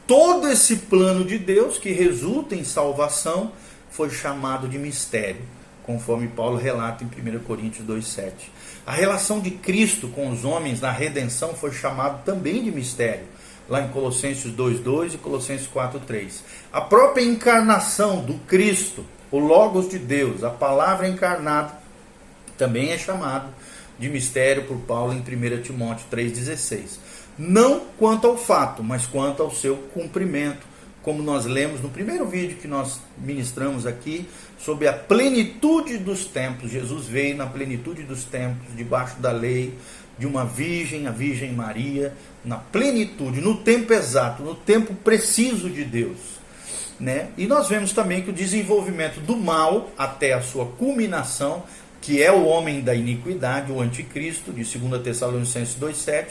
Todo 0.05 0.47
esse 0.47 0.77
plano 0.77 1.25
de 1.25 1.37
Deus 1.37 1.77
que 1.77 1.91
resulta 1.91 2.55
em 2.55 2.63
salvação 2.63 3.51
foi 3.91 4.09
chamado 4.09 4.67
de 4.67 4.77
mistério, 4.77 5.41
conforme 5.83 6.27
Paulo 6.27 6.57
relata 6.57 7.03
em 7.03 7.07
1 7.07 7.39
Coríntios 7.39 7.85
2, 7.85 8.05
7. 8.05 8.51
A 8.85 8.91
relação 8.91 9.39
de 9.39 9.51
Cristo 9.51 10.07
com 10.07 10.29
os 10.29 10.45
homens 10.45 10.81
na 10.81 10.91
redenção 10.91 11.53
foi 11.53 11.71
chamado 11.71 12.23
também 12.23 12.63
de 12.63 12.71
mistério, 12.71 13.25
lá 13.67 13.81
em 13.81 13.89
Colossenses 13.89 14.51
2:2 14.51 15.13
e 15.13 15.17
Colossenses 15.17 15.67
4:3. 15.67 16.43
A 16.71 16.81
própria 16.81 17.23
encarnação 17.23 18.23
do 18.23 18.33
Cristo 18.47 19.05
o 19.31 19.37
Logos 19.37 19.89
de 19.89 19.99
Deus, 19.99 20.43
a 20.43 20.49
palavra 20.49 21.07
encarnada, 21.07 21.78
também 22.59 22.91
é 22.91 22.97
chamado 22.97 23.47
de 23.97 24.07
mistério 24.09 24.65
por 24.65 24.77
Paulo 24.81 25.13
em 25.13 25.19
1 25.19 25.61
Timóteo 25.63 26.05
3,16. 26.11 26.99
Não 27.37 27.85
quanto 27.97 28.27
ao 28.27 28.37
fato, 28.37 28.83
mas 28.83 29.07
quanto 29.07 29.41
ao 29.41 29.49
seu 29.49 29.77
cumprimento, 29.93 30.67
como 31.01 31.23
nós 31.23 31.45
lemos 31.45 31.81
no 31.81 31.89
primeiro 31.89 32.27
vídeo 32.27 32.57
que 32.57 32.67
nós 32.67 32.99
ministramos 33.17 33.87
aqui, 33.87 34.27
sobre 34.59 34.87
a 34.87 34.93
plenitude 34.93 35.97
dos 35.97 36.25
tempos. 36.25 36.69
Jesus 36.69 37.05
veio 37.05 37.37
na 37.37 37.45
plenitude 37.45 38.03
dos 38.03 38.25
tempos, 38.25 38.75
debaixo 38.75 39.19
da 39.19 39.31
lei, 39.31 39.73
de 40.17 40.27
uma 40.27 40.43
virgem, 40.43 41.07
a 41.07 41.11
Virgem 41.11 41.53
Maria, 41.53 42.13
na 42.43 42.57
plenitude, 42.57 43.39
no 43.39 43.55
tempo 43.55 43.93
exato, 43.93 44.43
no 44.43 44.53
tempo 44.53 44.93
preciso 44.93 45.69
de 45.69 45.85
Deus. 45.85 46.17
né? 46.99 47.29
E 47.37 47.47
nós 47.47 47.69
vemos 47.69 47.93
também 47.93 48.21
que 48.21 48.29
o 48.29 48.33
desenvolvimento 48.33 49.21
do 49.21 49.37
mal 49.37 49.89
até 49.97 50.33
a 50.33 50.41
sua 50.41 50.65
culminação, 50.65 51.63
que 52.01 52.21
é 52.21 52.31
o 52.31 52.45
homem 52.45 52.81
da 52.81 52.95
iniquidade, 52.95 53.71
o 53.71 53.81
anticristo, 53.81 54.51
de 54.51 54.63
2 54.63 55.01
Tessalonicenses 55.01 55.75
2,7, 55.79 56.25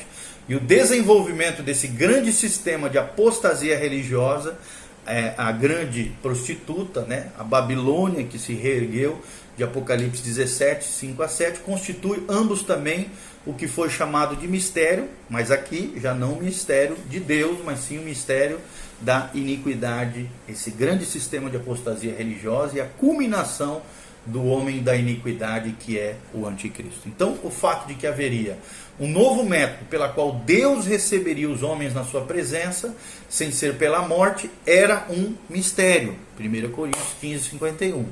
e 0.49 0.55
o 0.55 0.61
desenvolvimento 0.61 1.63
desse 1.63 1.87
grande 1.87 2.33
sistema 2.33 2.89
de 2.89 2.97
apostasia 2.97 3.77
religiosa, 3.77 4.59
é, 5.07 5.35
a 5.37 5.53
grande 5.53 6.13
prostituta, 6.23 7.03
né? 7.03 7.29
a 7.39 7.45
Babilônia 7.45 8.25
que 8.25 8.39
se 8.39 8.55
reergueu, 8.55 9.21
de 9.57 9.65
Apocalipse 9.65 10.23
17, 10.23 10.85
5 10.85 11.23
a 11.23 11.29
7, 11.29 11.59
constitui 11.61 12.23
ambos 12.29 12.63
também 12.63 13.11
o 13.45 13.53
que 13.53 13.67
foi 13.67 13.91
chamado 13.91 14.37
de 14.37 14.47
mistério, 14.47 15.09
mas 15.29 15.51
aqui 15.51 15.95
já 15.97 16.15
não 16.15 16.35
o 16.35 16.43
mistério 16.43 16.97
de 17.09 17.19
Deus, 17.19 17.59
mas 17.65 17.81
sim 17.81 17.99
o 17.99 18.03
mistério 18.03 18.61
da 19.01 19.31
iniquidade, 19.35 20.31
esse 20.49 20.71
grande 20.71 21.05
sistema 21.05 21.51
de 21.51 21.57
apostasia 21.57 22.15
religiosa 22.17 22.77
e 22.77 22.81
a 22.81 22.87
culminação 22.87 23.83
do 24.29 24.45
homem 24.45 24.83
da 24.83 24.95
iniquidade 24.95 25.75
que 25.81 25.99
é 25.99 26.17
o 26.33 26.47
anticristo. 26.47 27.09
Então, 27.09 27.39
o 27.43 27.51
fato 27.51 27.89
de 27.89 27.95
que 27.95 28.07
haveria 28.07 28.59
um 29.01 29.09
novo 29.09 29.45
método 29.45 29.85
pela 29.87 30.09
qual 30.09 30.33
Deus 30.33 30.87
receberia 30.87 31.49
os 31.49 31.63
homens 31.63 31.95
na 31.95 32.05
sua 32.05 32.23
presença, 32.23 32.95
sem 33.29 33.51
ser 33.51 33.77
pela 33.77 34.03
morte, 34.03 34.51
era 34.67 35.07
um 35.09 35.35
mistério. 35.49 36.17
1 36.39 36.71
Coríntios 36.71 37.15
15, 37.21 37.51
51. 37.51 38.07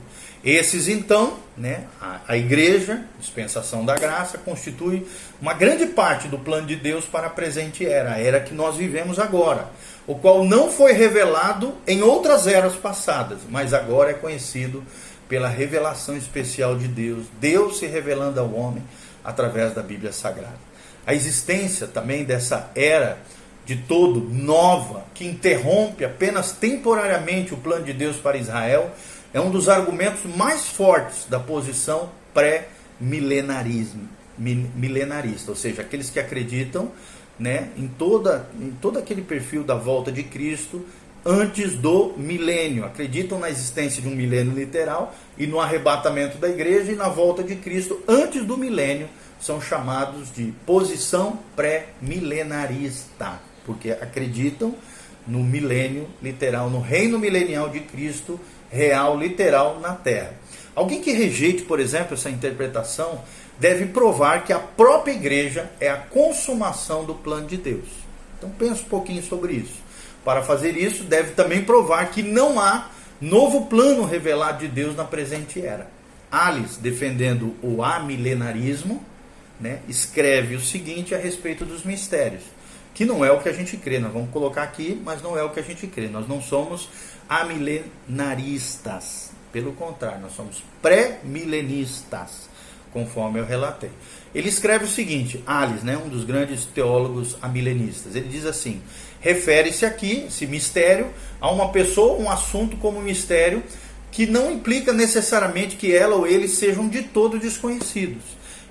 Esses 0.44 0.86
então, 0.86 1.38
né, 1.56 1.84
a, 2.00 2.20
a 2.28 2.36
igreja, 2.36 3.04
dispensação 3.18 3.84
da 3.84 3.96
graça, 3.96 4.38
constitui 4.38 5.04
uma 5.42 5.52
grande 5.52 5.86
parte 5.86 6.28
do 6.28 6.38
plano 6.38 6.68
de 6.68 6.76
Deus 6.76 7.04
para 7.04 7.26
a 7.26 7.30
presente 7.30 7.84
era, 7.84 8.12
a 8.12 8.20
era 8.20 8.38
que 8.38 8.54
nós 8.54 8.76
vivemos 8.76 9.18
agora, 9.18 9.68
o 10.06 10.14
qual 10.14 10.44
não 10.44 10.70
foi 10.70 10.92
revelado 10.92 11.74
em 11.84 12.00
outras 12.00 12.46
eras 12.46 12.76
passadas, 12.76 13.40
mas 13.50 13.74
agora 13.74 14.12
é 14.12 14.14
conhecido 14.14 14.84
pela 15.28 15.48
revelação 15.48 16.16
especial 16.16 16.76
de 16.76 16.88
Deus, 16.88 17.26
Deus 17.40 17.78
se 17.78 17.86
revelando 17.86 18.40
ao 18.40 18.52
homem 18.52 18.82
através 19.24 19.74
da 19.74 19.82
Bíblia 19.82 20.12
Sagrada. 20.12 20.58
A 21.06 21.14
existência 21.14 21.86
também 21.86 22.24
dessa 22.24 22.70
era 22.74 23.18
de 23.64 23.76
todo 23.76 24.20
nova, 24.20 25.04
que 25.12 25.26
interrompe 25.26 26.04
apenas 26.04 26.52
temporariamente 26.52 27.52
o 27.52 27.56
plano 27.56 27.84
de 27.84 27.92
Deus 27.92 28.16
para 28.16 28.36
Israel, 28.36 28.92
é 29.34 29.40
um 29.40 29.50
dos 29.50 29.68
argumentos 29.68 30.24
mais 30.36 30.68
fortes 30.68 31.26
da 31.28 31.40
posição 31.40 32.10
pré-milenarismo, 32.32 34.08
milenarista, 34.38 35.50
ou 35.50 35.56
seja, 35.56 35.82
aqueles 35.82 36.10
que 36.10 36.20
acreditam 36.20 36.92
né, 37.38 37.70
em, 37.76 37.88
toda, 37.88 38.48
em 38.58 38.70
todo 38.80 38.98
aquele 38.98 39.22
perfil 39.22 39.64
da 39.64 39.74
volta 39.74 40.12
de 40.12 40.22
Cristo 40.22 40.84
antes 41.26 41.74
do 41.74 42.14
milênio. 42.16 42.84
Acreditam 42.84 43.40
na 43.40 43.50
existência 43.50 44.00
de 44.00 44.06
um 44.06 44.14
milênio 44.14 44.54
literal 44.54 45.12
e 45.36 45.46
no 45.46 45.60
arrebatamento 45.60 46.38
da 46.38 46.48
igreja 46.48 46.92
e 46.92 46.94
na 46.94 47.08
volta 47.08 47.42
de 47.42 47.56
Cristo 47.56 48.00
antes 48.06 48.44
do 48.44 48.56
milênio. 48.56 49.08
São 49.40 49.60
chamados 49.60 50.32
de 50.32 50.54
posição 50.64 51.40
pré-milenarista, 51.56 53.40
porque 53.66 53.90
acreditam 53.90 54.74
no 55.26 55.42
milênio 55.42 56.08
literal, 56.22 56.70
no 56.70 56.80
reino 56.80 57.18
milenial 57.18 57.68
de 57.68 57.80
Cristo 57.80 58.40
real, 58.70 59.18
literal 59.18 59.80
na 59.80 59.92
terra. 59.92 60.34
Alguém 60.74 61.00
que 61.00 61.10
rejeite, 61.10 61.62
por 61.62 61.80
exemplo, 61.80 62.14
essa 62.14 62.30
interpretação 62.30 63.20
deve 63.58 63.86
provar 63.86 64.44
que 64.44 64.52
a 64.52 64.58
própria 64.58 65.12
igreja 65.12 65.70
é 65.80 65.88
a 65.88 65.96
consumação 65.96 67.04
do 67.04 67.14
plano 67.14 67.46
de 67.46 67.56
Deus. 67.56 67.88
Então 68.38 68.50
pense 68.50 68.82
um 68.82 68.88
pouquinho 68.88 69.22
sobre 69.22 69.54
isso. 69.54 69.85
Para 70.26 70.42
fazer 70.42 70.76
isso, 70.76 71.04
deve 71.04 71.34
também 71.34 71.62
provar 71.62 72.10
que 72.10 72.20
não 72.20 72.58
há 72.58 72.90
novo 73.20 73.66
plano 73.66 74.04
revelado 74.04 74.58
de 74.58 74.66
Deus 74.66 74.96
na 74.96 75.04
presente 75.04 75.64
era. 75.64 75.88
Alice, 76.28 76.80
defendendo 76.80 77.54
o 77.62 77.80
amilenarismo, 77.80 79.04
né, 79.60 79.78
escreve 79.88 80.56
o 80.56 80.60
seguinte 80.60 81.14
a 81.14 81.18
respeito 81.18 81.64
dos 81.64 81.84
mistérios, 81.84 82.42
que 82.92 83.04
não 83.04 83.24
é 83.24 83.30
o 83.30 83.40
que 83.40 83.48
a 83.48 83.52
gente 83.52 83.76
crê. 83.76 84.00
Nós 84.00 84.12
vamos 84.12 84.30
colocar 84.30 84.64
aqui, 84.64 85.00
mas 85.04 85.22
não 85.22 85.38
é 85.38 85.44
o 85.44 85.50
que 85.50 85.60
a 85.60 85.62
gente 85.62 85.86
crê. 85.86 86.08
Nós 86.08 86.26
não 86.26 86.42
somos 86.42 86.88
amilenaristas. 87.28 89.30
Pelo 89.52 89.74
contrário, 89.74 90.22
nós 90.22 90.34
somos 90.34 90.60
pré-milenistas, 90.82 92.48
conforme 92.96 93.38
eu 93.38 93.44
relatei. 93.44 93.90
Ele 94.34 94.48
escreve 94.48 94.86
o 94.86 94.88
seguinte, 94.88 95.42
Alice, 95.46 95.84
né, 95.84 95.98
um 95.98 96.08
dos 96.08 96.24
grandes 96.24 96.64
teólogos 96.64 97.36
amilenistas, 97.42 98.16
ele 98.16 98.26
diz 98.26 98.46
assim, 98.46 98.80
refere-se 99.20 99.84
aqui, 99.84 100.24
esse 100.28 100.46
mistério, 100.46 101.08
a 101.38 101.50
uma 101.50 101.68
pessoa, 101.68 102.18
um 102.18 102.30
assunto 102.30 102.78
como 102.78 103.02
mistério, 103.02 103.62
que 104.10 104.24
não 104.24 104.50
implica 104.50 104.94
necessariamente 104.94 105.76
que 105.76 105.94
ela 105.94 106.16
ou 106.16 106.26
ele 106.26 106.48
sejam 106.48 106.88
de 106.88 107.02
todo 107.02 107.38
desconhecidos. 107.38 108.22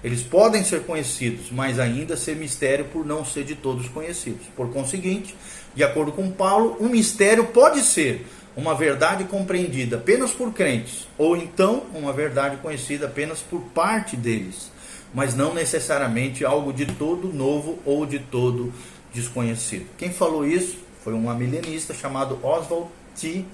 Eles 0.03 0.23
podem 0.23 0.63
ser 0.63 0.81
conhecidos, 0.81 1.51
mas 1.51 1.77
ainda 1.77 2.17
ser 2.17 2.35
mistério 2.35 2.85
por 2.85 3.05
não 3.05 3.23
ser 3.23 3.43
de 3.43 3.53
todos 3.53 3.87
conhecidos. 3.89 4.47
Por 4.55 4.71
conseguinte, 4.73 5.35
de 5.75 5.83
acordo 5.83 6.11
com 6.11 6.31
Paulo, 6.31 6.77
um 6.79 6.89
mistério 6.89 7.45
pode 7.45 7.81
ser 7.81 8.25
uma 8.55 8.73
verdade 8.73 9.25
compreendida 9.25 9.97
apenas 9.97 10.31
por 10.31 10.53
crentes, 10.53 11.07
ou 11.17 11.35
então 11.35 11.83
uma 11.93 12.13
verdade 12.13 12.57
conhecida 12.57 13.05
apenas 13.05 13.41
por 13.41 13.61
parte 13.61 14.15
deles, 14.15 14.71
mas 15.13 15.35
não 15.35 15.53
necessariamente 15.53 16.45
algo 16.45 16.71
de 16.71 16.85
todo 16.85 17.33
novo 17.33 17.79
ou 17.85 18.05
de 18.05 18.19
todo 18.19 18.73
desconhecido. 19.13 19.87
Quem 19.97 20.11
falou 20.11 20.45
isso 20.45 20.77
foi 21.03 21.13
um 21.13 21.33
milenista 21.35 21.93
chamado 21.93 22.39
Oswald 22.43 22.89
T. 23.19 23.45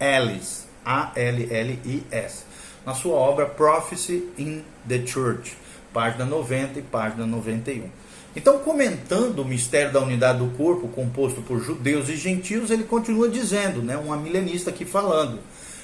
Ellis, 0.00 0.66
A-L-L-I-S, 0.84 2.44
na 2.84 2.94
sua 2.94 3.16
obra 3.16 3.46
Prophecy 3.46 4.28
in 4.38 4.62
the 4.86 5.04
Church, 5.06 5.56
página 5.92 6.24
90 6.24 6.78
e 6.78 6.82
página 6.82 7.26
91. 7.26 7.88
Então, 8.36 8.58
comentando 8.58 9.40
o 9.40 9.44
mistério 9.44 9.92
da 9.92 10.00
unidade 10.00 10.38
do 10.38 10.50
corpo, 10.56 10.88
composto 10.88 11.40
por 11.42 11.60
judeus 11.60 12.08
e 12.08 12.16
gentios, 12.16 12.70
ele 12.70 12.84
continua 12.84 13.28
dizendo, 13.28 13.82
né, 13.82 13.96
um 13.96 14.14
milenista 14.16 14.70
aqui 14.70 14.84
falando, 14.84 15.40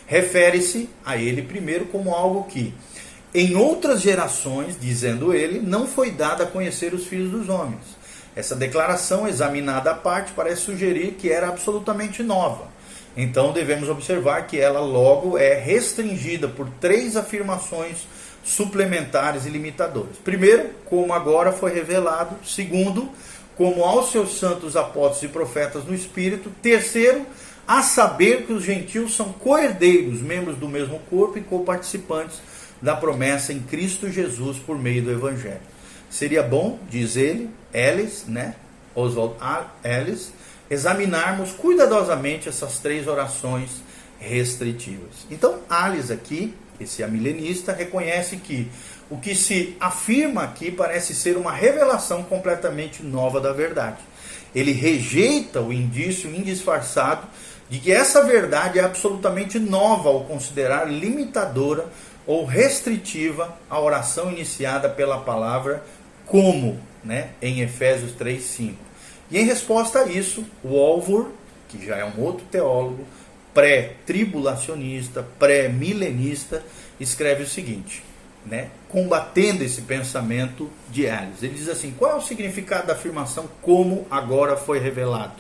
refere-se 0.06 0.88
a 1.04 1.16
ele 1.16 1.42
primeiro 1.42 1.86
como 1.86 2.14
algo 2.14 2.44
que, 2.44 2.74
em 3.34 3.56
outras 3.56 4.00
gerações, 4.00 4.78
dizendo 4.80 5.34
ele, 5.34 5.58
não 5.58 5.86
foi 5.86 6.10
dado 6.10 6.42
a 6.42 6.46
conhecer 6.46 6.94
os 6.94 7.06
filhos 7.06 7.30
dos 7.30 7.48
homens. 7.48 7.82
Essa 8.36 8.54
declaração, 8.54 9.26
examinada 9.26 9.90
à 9.92 9.94
parte, 9.94 10.32
parece 10.32 10.62
sugerir 10.62 11.12
que 11.12 11.30
era 11.30 11.48
absolutamente 11.48 12.22
nova. 12.22 12.68
Então 13.16 13.52
devemos 13.52 13.88
observar 13.88 14.46
que 14.46 14.58
ela 14.58 14.80
logo 14.80 15.38
é 15.38 15.54
restringida 15.54 16.48
por 16.48 16.68
três 16.80 17.16
afirmações 17.16 17.98
suplementares 18.44 19.46
e 19.46 19.48
limitadoras. 19.48 20.16
Primeiro, 20.22 20.70
como 20.84 21.12
agora 21.12 21.50
foi 21.50 21.72
revelado. 21.72 22.36
Segundo, 22.44 23.08
como 23.56 23.82
aos 23.82 24.12
seus 24.12 24.38
santos 24.38 24.76
apóstolos 24.76 25.22
e 25.22 25.28
profetas 25.28 25.84
no 25.84 25.94
Espírito. 25.94 26.52
Terceiro, 26.62 27.26
a 27.66 27.82
saber 27.82 28.44
que 28.46 28.52
os 28.52 28.62
gentios 28.62 29.16
são 29.16 29.32
coerdeiros, 29.32 30.20
membros 30.20 30.56
do 30.56 30.68
mesmo 30.68 30.98
corpo 31.10 31.38
e 31.38 31.42
coparticipantes 31.42 32.40
da 32.82 32.94
promessa 32.94 33.52
em 33.52 33.60
Cristo 33.60 34.10
Jesus 34.10 34.58
por 34.58 34.78
meio 34.78 35.02
do 35.02 35.10
Evangelho. 35.10 35.62
Seria 36.10 36.42
bom, 36.42 36.78
diz 36.90 37.16
ele, 37.16 37.48
Ellis, 37.72 38.26
né? 38.28 38.54
Oswald 38.94 39.34
Ellis, 39.82 40.32
examinarmos 40.70 41.52
cuidadosamente 41.52 42.48
essas 42.48 42.78
três 42.78 43.08
orações 43.08 43.82
restritivas. 44.20 45.26
Então, 45.30 45.60
Alice 45.68 46.12
aqui 46.12 46.54
esse 46.80 47.02
amilenista 47.02 47.72
reconhece 47.72 48.36
que 48.36 48.70
o 49.10 49.18
que 49.18 49.34
se 49.34 49.76
afirma 49.78 50.42
aqui 50.42 50.70
parece 50.70 51.14
ser 51.14 51.36
uma 51.36 51.52
revelação 51.52 52.22
completamente 52.22 53.02
nova 53.02 53.40
da 53.40 53.52
verdade. 53.52 53.98
Ele 54.54 54.72
rejeita 54.72 55.60
o 55.60 55.72
indício 55.72 56.34
indisfarçado 56.34 57.26
de 57.68 57.78
que 57.78 57.92
essa 57.92 58.22
verdade 58.24 58.78
é 58.78 58.84
absolutamente 58.84 59.58
nova 59.58 60.08
ao 60.08 60.24
considerar 60.24 60.90
limitadora 60.90 61.86
ou 62.26 62.44
restritiva 62.44 63.56
a 63.68 63.80
oração 63.80 64.30
iniciada 64.30 64.88
pela 64.88 65.20
palavra 65.20 65.84
como, 66.26 66.78
né, 67.02 67.30
em 67.42 67.60
Efésios 67.60 68.12
3:5. 68.12 68.74
E 69.30 69.38
em 69.38 69.44
resposta 69.44 70.00
a 70.00 70.06
isso, 70.06 70.44
Walvour, 70.64 71.28
que 71.68 71.84
já 71.84 71.96
é 71.96 72.04
um 72.04 72.20
outro 72.20 72.46
teólogo, 72.46 73.04
pré-tribulacionista, 73.54 75.26
pré-milenista, 75.38 76.62
escreve 76.98 77.44
o 77.44 77.48
seguinte, 77.48 78.02
né? 78.44 78.70
combatendo 78.88 79.64
esse 79.64 79.82
pensamento 79.82 80.68
de 80.90 81.08
Alice. 81.08 81.44
Ele 81.44 81.54
diz 81.54 81.68
assim: 81.68 81.94
qual 81.96 82.12
é 82.12 82.14
o 82.16 82.20
significado 82.20 82.86
da 82.86 82.92
afirmação 82.92 83.48
como 83.62 84.06
agora 84.10 84.56
foi 84.56 84.78
revelado 84.78 85.34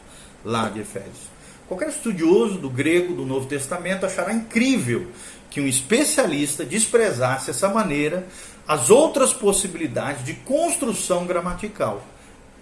lá 0.44 0.68
de 0.68 0.80
Efésios? 0.80 1.34
Qualquer 1.66 1.88
estudioso 1.88 2.58
do 2.58 2.70
grego 2.70 3.14
do 3.14 3.24
Novo 3.24 3.46
Testamento 3.46 4.06
achará 4.06 4.32
incrível 4.32 5.08
que 5.50 5.60
um 5.60 5.66
especialista 5.66 6.64
desprezasse 6.64 7.50
essa 7.50 7.68
maneira 7.68 8.26
as 8.66 8.90
outras 8.90 9.32
possibilidades 9.32 10.24
de 10.24 10.34
construção 10.34 11.26
gramatical 11.26 12.02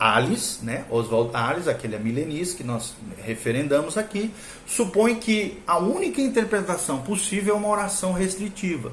Alice, 0.02 0.64
né, 0.64 0.84
Oswald 0.90 1.30
Alice, 1.32 1.70
aquele 1.70 1.96
milenista 1.96 2.56
que 2.56 2.64
nós 2.64 2.92
referendamos 3.24 3.96
aqui, 3.96 4.34
supõe 4.66 5.14
que 5.14 5.62
a 5.64 5.78
única 5.78 6.20
interpretação 6.20 7.02
possível 7.02 7.54
é 7.54 7.58
uma 7.58 7.68
oração 7.68 8.12
restritiva. 8.12 8.90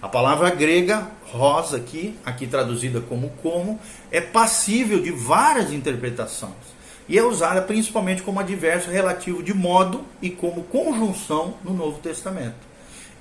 A 0.00 0.08
palavra 0.08 0.50
grega, 0.50 1.08
rosa 1.24 1.78
aqui, 1.78 2.16
aqui 2.24 2.46
traduzida 2.46 3.00
como 3.00 3.30
como, 3.42 3.80
é 4.10 4.20
passível 4.20 5.02
de 5.02 5.10
várias 5.10 5.72
interpretações 5.72 6.72
e 7.08 7.18
é 7.18 7.24
usada 7.24 7.60
principalmente 7.62 8.22
como 8.22 8.38
advérbio 8.38 8.92
relativo 8.92 9.42
de 9.42 9.52
modo 9.52 10.04
e 10.20 10.30
como 10.30 10.62
conjunção 10.62 11.54
no 11.64 11.74
Novo 11.74 11.98
Testamento. 11.98 12.70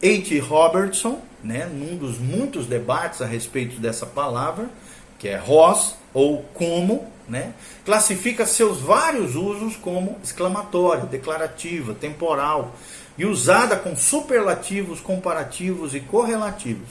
H. 0.04 0.44
Robertson, 0.48 1.20
né, 1.44 1.66
num 1.66 1.98
dos 1.98 2.20
muitos 2.20 2.68
debates 2.68 3.20
a 3.20 3.26
respeito 3.26 3.80
dessa 3.80 4.06
palavra, 4.06 4.70
que 5.18 5.28
é 5.28 5.38
Ros 5.38 5.96
ou 6.14 6.44
como, 6.54 7.08
né, 7.32 7.54
classifica 7.86 8.46
seus 8.46 8.82
vários 8.82 9.36
usos 9.36 9.78
como 9.78 10.20
exclamatória, 10.22 11.06
declarativa, 11.06 11.96
temporal 11.96 12.76
e 13.18 13.26
usada 13.26 13.78
com 13.78 13.96
superlativos, 13.96 15.00
comparativos 15.00 15.96
e 15.96 16.02
correlativos. 16.02 16.90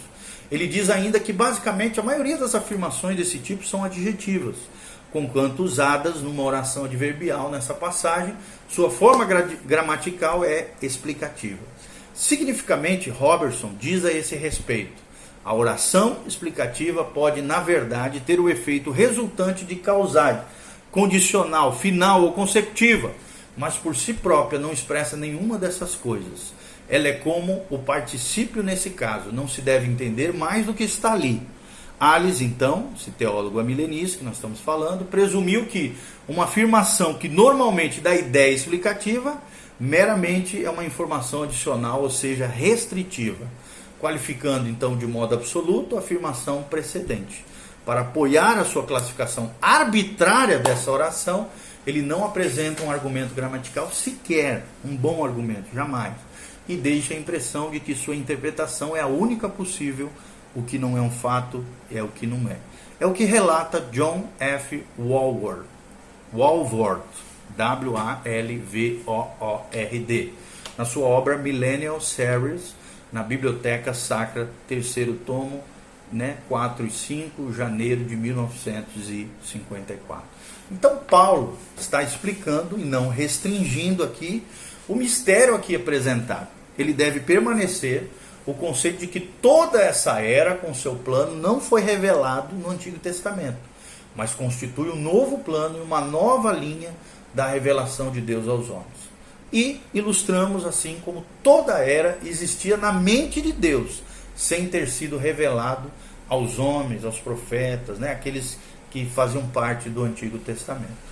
Ele 0.50 0.66
diz 0.66 0.88
ainda 0.88 1.20
que 1.20 1.32
basicamente 1.32 2.00
a 2.00 2.02
maioria 2.02 2.38
das 2.38 2.54
afirmações 2.54 3.16
desse 3.16 3.38
tipo 3.38 3.66
são 3.66 3.84
adjetivas, 3.84 4.56
conquanto 5.12 5.62
usadas 5.62 6.22
numa 6.22 6.42
oração 6.42 6.86
adverbial 6.86 7.50
nessa 7.50 7.74
passagem, 7.74 8.34
sua 8.68 8.90
forma 8.90 9.26
gramatical 9.66 10.42
é 10.42 10.68
explicativa. 10.80 11.60
Significamente, 12.14 13.10
Robertson 13.10 13.74
diz 13.78 14.04
a 14.04 14.12
esse 14.12 14.34
respeito: 14.36 15.02
a 15.42 15.54
oração 15.54 16.18
explicativa 16.26 17.02
pode, 17.02 17.40
na 17.40 17.60
verdade, 17.60 18.20
ter 18.20 18.38
o 18.38 18.50
efeito 18.50 18.90
resultante 18.90 19.64
de 19.64 19.74
causar, 19.74 20.52
condicional, 20.90 21.74
final 21.74 22.22
ou 22.22 22.32
consecutiva, 22.32 23.10
mas 23.56 23.76
por 23.76 23.96
si 23.96 24.12
própria 24.12 24.58
não 24.58 24.72
expressa 24.72 25.16
nenhuma 25.16 25.56
dessas 25.56 25.94
coisas. 25.94 26.52
Ela 26.88 27.08
é 27.08 27.12
como 27.12 27.64
o 27.70 27.78
particípio 27.78 28.62
nesse 28.62 28.90
caso, 28.90 29.32
não 29.32 29.48
se 29.48 29.62
deve 29.62 29.86
entender 29.86 30.34
mais 30.34 30.66
do 30.66 30.74
que 30.74 30.84
está 30.84 31.12
ali. 31.12 31.40
Alice, 31.98 32.44
então, 32.44 32.90
esse 32.98 33.10
teólogo 33.10 33.60
amilenista 33.60 34.18
que 34.18 34.24
nós 34.24 34.34
estamos 34.34 34.60
falando, 34.60 35.04
presumiu 35.04 35.66
que 35.66 35.94
uma 36.28 36.44
afirmação 36.44 37.14
que 37.14 37.28
normalmente 37.28 38.00
dá 38.00 38.14
ideia 38.14 38.54
explicativa 38.54 39.40
meramente 39.78 40.62
é 40.62 40.68
uma 40.68 40.84
informação 40.84 41.44
adicional, 41.44 42.02
ou 42.02 42.10
seja, 42.10 42.46
restritiva 42.46 43.46
qualificando 44.00 44.68
então 44.68 44.96
de 44.96 45.06
modo 45.06 45.34
absoluto 45.34 45.96
a 45.96 46.00
afirmação 46.00 46.62
precedente. 46.62 47.44
Para 47.84 48.00
apoiar 48.02 48.58
a 48.58 48.64
sua 48.64 48.84
classificação 48.84 49.50
arbitrária 49.60 50.58
dessa 50.58 50.90
oração, 50.90 51.48
ele 51.86 52.02
não 52.02 52.24
apresenta 52.24 52.82
um 52.82 52.90
argumento 52.90 53.34
gramatical 53.34 53.90
sequer, 53.90 54.64
um 54.84 54.96
bom 54.96 55.24
argumento, 55.24 55.74
jamais, 55.74 56.14
e 56.68 56.76
deixa 56.76 57.14
a 57.14 57.16
impressão 57.16 57.70
de 57.70 57.80
que 57.80 57.94
sua 57.94 58.14
interpretação 58.14 58.96
é 58.96 59.00
a 59.00 59.06
única 59.06 59.48
possível, 59.48 60.10
o 60.54 60.62
que 60.62 60.78
não 60.78 60.96
é 60.96 61.00
um 61.00 61.10
fato 61.10 61.64
é 61.90 62.02
o 62.02 62.08
que 62.08 62.26
não 62.26 62.50
é. 62.50 62.56
É 62.98 63.06
o 63.06 63.12
que 63.12 63.24
relata 63.24 63.80
John 63.92 64.28
F. 64.38 64.84
Walworth, 64.98 65.66
Walworth 66.32 67.00
W-A-L-V-O-O-R-D, 67.56 68.22
na 70.76 70.84
sua 70.84 71.06
obra 71.06 71.36
Millennial 71.36 72.00
Series, 72.00 72.74
na 73.12 73.22
Biblioteca 73.22 73.94
Sacra, 73.94 74.50
terceiro 74.68 75.14
tomo, 75.14 75.62
né, 76.12 76.36
4 76.48 76.86
e 76.86 76.90
5, 76.90 77.52
janeiro 77.52 78.04
de 78.04 78.16
1954. 78.16 80.24
Então 80.70 80.98
Paulo 80.98 81.58
está 81.78 82.02
explicando 82.02 82.78
e 82.78 82.84
não 82.84 83.08
restringindo 83.08 84.02
aqui 84.02 84.44
o 84.88 84.94
mistério 84.94 85.54
aqui 85.54 85.74
apresentado. 85.74 86.48
Ele 86.78 86.92
deve 86.92 87.20
permanecer 87.20 88.10
o 88.46 88.54
conceito 88.54 89.00
de 89.00 89.06
que 89.06 89.20
toda 89.20 89.80
essa 89.80 90.20
era 90.20 90.54
com 90.54 90.74
seu 90.74 90.96
plano 90.96 91.36
não 91.36 91.60
foi 91.60 91.82
revelado 91.82 92.54
no 92.56 92.70
Antigo 92.70 92.98
Testamento, 92.98 93.58
mas 94.16 94.34
constitui 94.34 94.90
um 94.90 94.96
novo 94.96 95.38
plano 95.38 95.78
e 95.78 95.82
uma 95.82 96.00
nova 96.00 96.52
linha 96.52 96.90
da 97.34 97.46
revelação 97.46 98.10
de 98.10 98.20
Deus 98.20 98.48
aos 98.48 98.68
homens 98.70 99.09
e 99.52 99.80
ilustramos 99.92 100.64
assim 100.64 101.00
como 101.04 101.24
toda 101.42 101.78
era 101.78 102.18
existia 102.24 102.76
na 102.76 102.92
mente 102.92 103.40
de 103.40 103.52
Deus, 103.52 104.02
sem 104.36 104.68
ter 104.68 104.88
sido 104.88 105.16
revelado 105.16 105.90
aos 106.28 106.58
homens, 106.58 107.04
aos 107.04 107.18
profetas, 107.18 107.98
né, 107.98 108.12
aqueles 108.12 108.56
que 108.90 109.04
faziam 109.06 109.46
parte 109.48 109.88
do 109.88 110.04
Antigo 110.04 110.38
Testamento. 110.38 111.10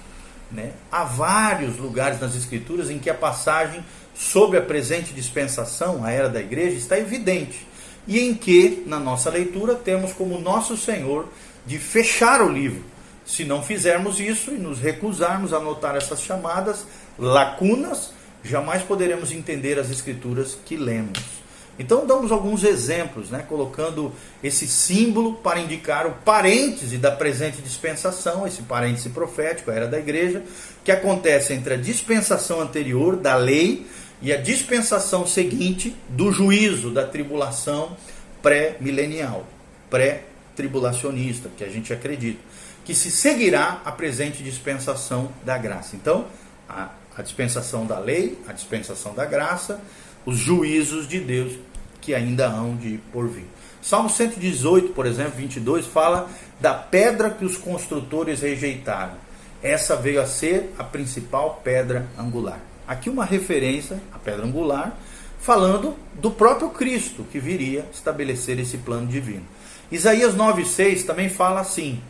Né? 0.50 0.72
Há 0.90 1.04
vários 1.04 1.76
lugares 1.76 2.20
nas 2.20 2.34
Escrituras 2.34 2.90
em 2.90 2.98
que 2.98 3.10
a 3.10 3.14
passagem 3.14 3.84
sobre 4.14 4.58
a 4.58 4.62
presente 4.62 5.12
dispensação, 5.12 6.04
a 6.04 6.10
era 6.10 6.28
da 6.28 6.40
igreja, 6.40 6.76
está 6.76 6.98
evidente, 6.98 7.66
e 8.06 8.18
em 8.20 8.34
que, 8.34 8.82
na 8.86 8.98
nossa 8.98 9.28
leitura, 9.30 9.74
temos 9.74 10.12
como 10.12 10.40
nosso 10.40 10.76
Senhor 10.76 11.28
de 11.66 11.78
fechar 11.78 12.40
o 12.40 12.50
livro. 12.50 12.82
Se 13.26 13.44
não 13.44 13.62
fizermos 13.62 14.18
isso 14.18 14.50
e 14.52 14.58
nos 14.58 14.78
recusarmos 14.78 15.52
a 15.52 15.60
notar 15.60 15.94
essas 15.94 16.22
chamadas 16.22 16.86
lacunas, 17.18 18.12
jamais 18.48 18.82
poderemos 18.82 19.32
entender 19.32 19.78
as 19.78 19.90
escrituras 19.90 20.58
que 20.64 20.76
lemos. 20.76 21.38
Então 21.78 22.04
damos 22.04 22.32
alguns 22.32 22.64
exemplos, 22.64 23.30
né, 23.30 23.44
colocando 23.48 24.12
esse 24.42 24.66
símbolo 24.66 25.34
para 25.34 25.60
indicar 25.60 26.06
o 26.06 26.10
parêntese 26.10 26.98
da 26.98 27.12
presente 27.12 27.62
dispensação, 27.62 28.46
esse 28.46 28.62
parêntese 28.62 29.10
profético, 29.10 29.70
a 29.70 29.74
era 29.74 29.86
da 29.86 29.98
igreja, 29.98 30.42
que 30.82 30.90
acontece 30.90 31.52
entre 31.52 31.74
a 31.74 31.76
dispensação 31.76 32.60
anterior 32.60 33.14
da 33.14 33.36
lei 33.36 33.86
e 34.20 34.32
a 34.32 34.36
dispensação 34.36 35.24
seguinte 35.24 35.94
do 36.08 36.32
juízo, 36.32 36.90
da 36.90 37.06
tribulação 37.06 37.96
pré-milenial, 38.42 39.46
pré-tribulacionista, 39.88 41.48
que 41.56 41.62
a 41.62 41.68
gente 41.68 41.92
acredita, 41.92 42.40
que 42.84 42.94
se 42.94 43.10
seguirá 43.10 43.80
a 43.84 43.92
presente 43.92 44.42
dispensação 44.42 45.30
da 45.44 45.56
graça. 45.56 45.94
Então, 45.94 46.26
a 46.68 46.90
a 47.18 47.22
dispensação 47.22 47.84
da 47.84 47.98
lei, 47.98 48.38
a 48.46 48.52
dispensação 48.52 49.12
da 49.12 49.26
graça, 49.26 49.80
os 50.24 50.38
juízos 50.38 51.08
de 51.08 51.18
Deus 51.18 51.54
que 52.00 52.14
ainda 52.14 52.46
hão 52.46 52.76
de 52.76 52.98
por 53.12 53.28
vir. 53.28 53.46
Salmo 53.82 54.08
118, 54.08 54.90
por 54.90 55.04
exemplo, 55.04 55.32
22, 55.36 55.86
fala 55.86 56.30
da 56.60 56.74
pedra 56.74 57.30
que 57.30 57.44
os 57.44 57.56
construtores 57.56 58.40
rejeitaram. 58.40 59.14
Essa 59.62 59.96
veio 59.96 60.20
a 60.20 60.26
ser 60.26 60.72
a 60.78 60.84
principal 60.84 61.60
pedra 61.64 62.06
angular. 62.16 62.60
Aqui 62.86 63.10
uma 63.10 63.24
referência 63.24 64.00
à 64.12 64.18
pedra 64.18 64.46
angular, 64.46 64.96
falando 65.40 65.96
do 66.14 66.30
próprio 66.30 66.70
Cristo 66.70 67.24
que 67.30 67.38
viria 67.38 67.84
estabelecer 67.92 68.58
esse 68.58 68.78
plano 68.78 69.06
divino. 69.06 69.44
Isaías 69.90 70.34
9,6 70.34 71.04
também 71.04 71.28
fala 71.28 71.60
assim: 71.60 72.00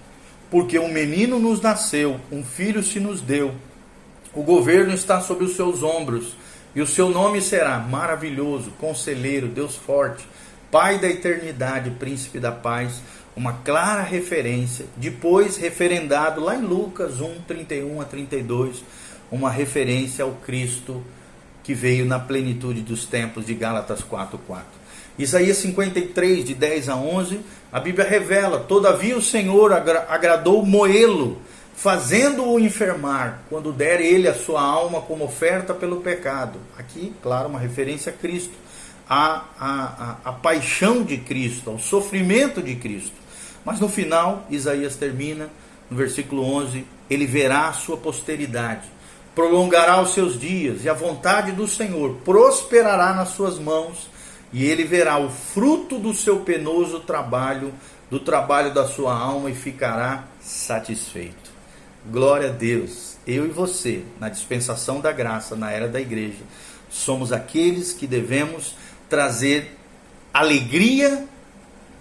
Porque 0.51 0.79
um 0.79 0.92
menino 0.92 1.38
nos 1.38 1.61
nasceu, 1.61 2.21
um 2.31 2.44
filho 2.44 2.83
se 2.83 3.01
nos 3.01 3.21
deu, 3.21 3.55
o 4.34 4.42
governo 4.42 4.92
está 4.92 5.20
sobre 5.20 5.44
os 5.44 5.56
seus 5.56 5.82
ombros, 5.82 6.36
e 6.74 6.80
o 6.80 6.86
seu 6.86 7.08
nome 7.08 7.40
será 7.40 7.78
maravilhoso, 7.78 8.70
conselheiro, 8.78 9.48
Deus 9.48 9.74
forte, 9.76 10.24
Pai 10.70 10.98
da 10.98 11.08
eternidade, 11.08 11.90
príncipe 11.90 12.38
da 12.38 12.52
paz. 12.52 13.00
Uma 13.34 13.54
clara 13.64 14.02
referência, 14.02 14.84
depois 14.96 15.56
referendado 15.56 16.42
lá 16.42 16.56
em 16.56 16.62
Lucas 16.62 17.20
1, 17.20 17.42
31 17.46 18.00
a 18.00 18.04
32, 18.04 18.84
uma 19.30 19.48
referência 19.48 20.24
ao 20.24 20.32
Cristo 20.32 21.02
que 21.62 21.72
veio 21.72 22.04
na 22.04 22.18
plenitude 22.18 22.80
dos 22.80 23.06
tempos 23.06 23.46
de 23.46 23.54
Gálatas 23.54 24.02
4, 24.02 24.38
4. 24.46 24.66
Isaías 25.18 25.56
53, 25.58 26.44
de 26.44 26.54
10 26.54 26.88
a 26.88 26.96
11, 26.96 27.40
a 27.72 27.80
Bíblia 27.80 28.06
revela: 28.06 28.58
Todavia 28.58 29.16
o 29.16 29.22
Senhor 29.22 29.72
agradou 29.72 30.66
Moelo 30.66 31.40
fazendo-o 31.78 32.58
enfermar, 32.58 33.42
quando 33.48 33.72
der 33.72 34.00
ele 34.00 34.26
a 34.26 34.34
sua 34.34 34.60
alma 34.60 35.00
como 35.00 35.24
oferta 35.24 35.72
pelo 35.72 36.00
pecado. 36.00 36.58
Aqui, 36.76 37.14
claro, 37.22 37.48
uma 37.48 37.58
referência 37.60 38.10
a 38.10 38.16
Cristo, 38.16 38.52
a, 39.08 39.44
a, 39.60 40.16
a 40.24 40.32
paixão 40.32 41.04
de 41.04 41.18
Cristo, 41.18 41.70
ao 41.70 41.78
sofrimento 41.78 42.60
de 42.60 42.74
Cristo. 42.74 43.14
Mas 43.64 43.78
no 43.78 43.88
final, 43.88 44.44
Isaías 44.50 44.96
termina, 44.96 45.48
no 45.88 45.96
versículo 45.96 46.42
11: 46.42 46.84
Ele 47.08 47.26
verá 47.26 47.68
a 47.68 47.72
sua 47.72 47.96
posteridade, 47.96 48.88
prolongará 49.32 50.02
os 50.02 50.14
seus 50.14 50.38
dias, 50.38 50.84
e 50.84 50.88
a 50.88 50.94
vontade 50.94 51.52
do 51.52 51.68
Senhor 51.68 52.16
prosperará 52.24 53.14
nas 53.14 53.28
suas 53.28 53.56
mãos, 53.56 54.10
e 54.52 54.64
ele 54.64 54.82
verá 54.82 55.16
o 55.18 55.30
fruto 55.30 55.96
do 55.96 56.12
seu 56.12 56.40
penoso 56.40 56.98
trabalho, 56.98 57.72
do 58.10 58.18
trabalho 58.18 58.74
da 58.74 58.88
sua 58.88 59.16
alma, 59.16 59.48
e 59.48 59.54
ficará 59.54 60.24
satisfeito. 60.40 61.47
Glória 62.11 62.49
a 62.49 62.53
Deus. 62.53 63.18
Eu 63.27 63.44
e 63.44 63.49
você, 63.49 64.03
na 64.18 64.31
dispensação 64.31 65.01
da 65.01 65.12
graça, 65.12 65.55
na 65.55 65.71
era 65.71 65.87
da 65.87 66.01
igreja, 66.01 66.42
somos 66.88 67.33
aqueles 67.33 67.92
que 67.92 68.07
devemos 68.07 68.75
trazer 69.11 69.77
alegria 70.33 71.27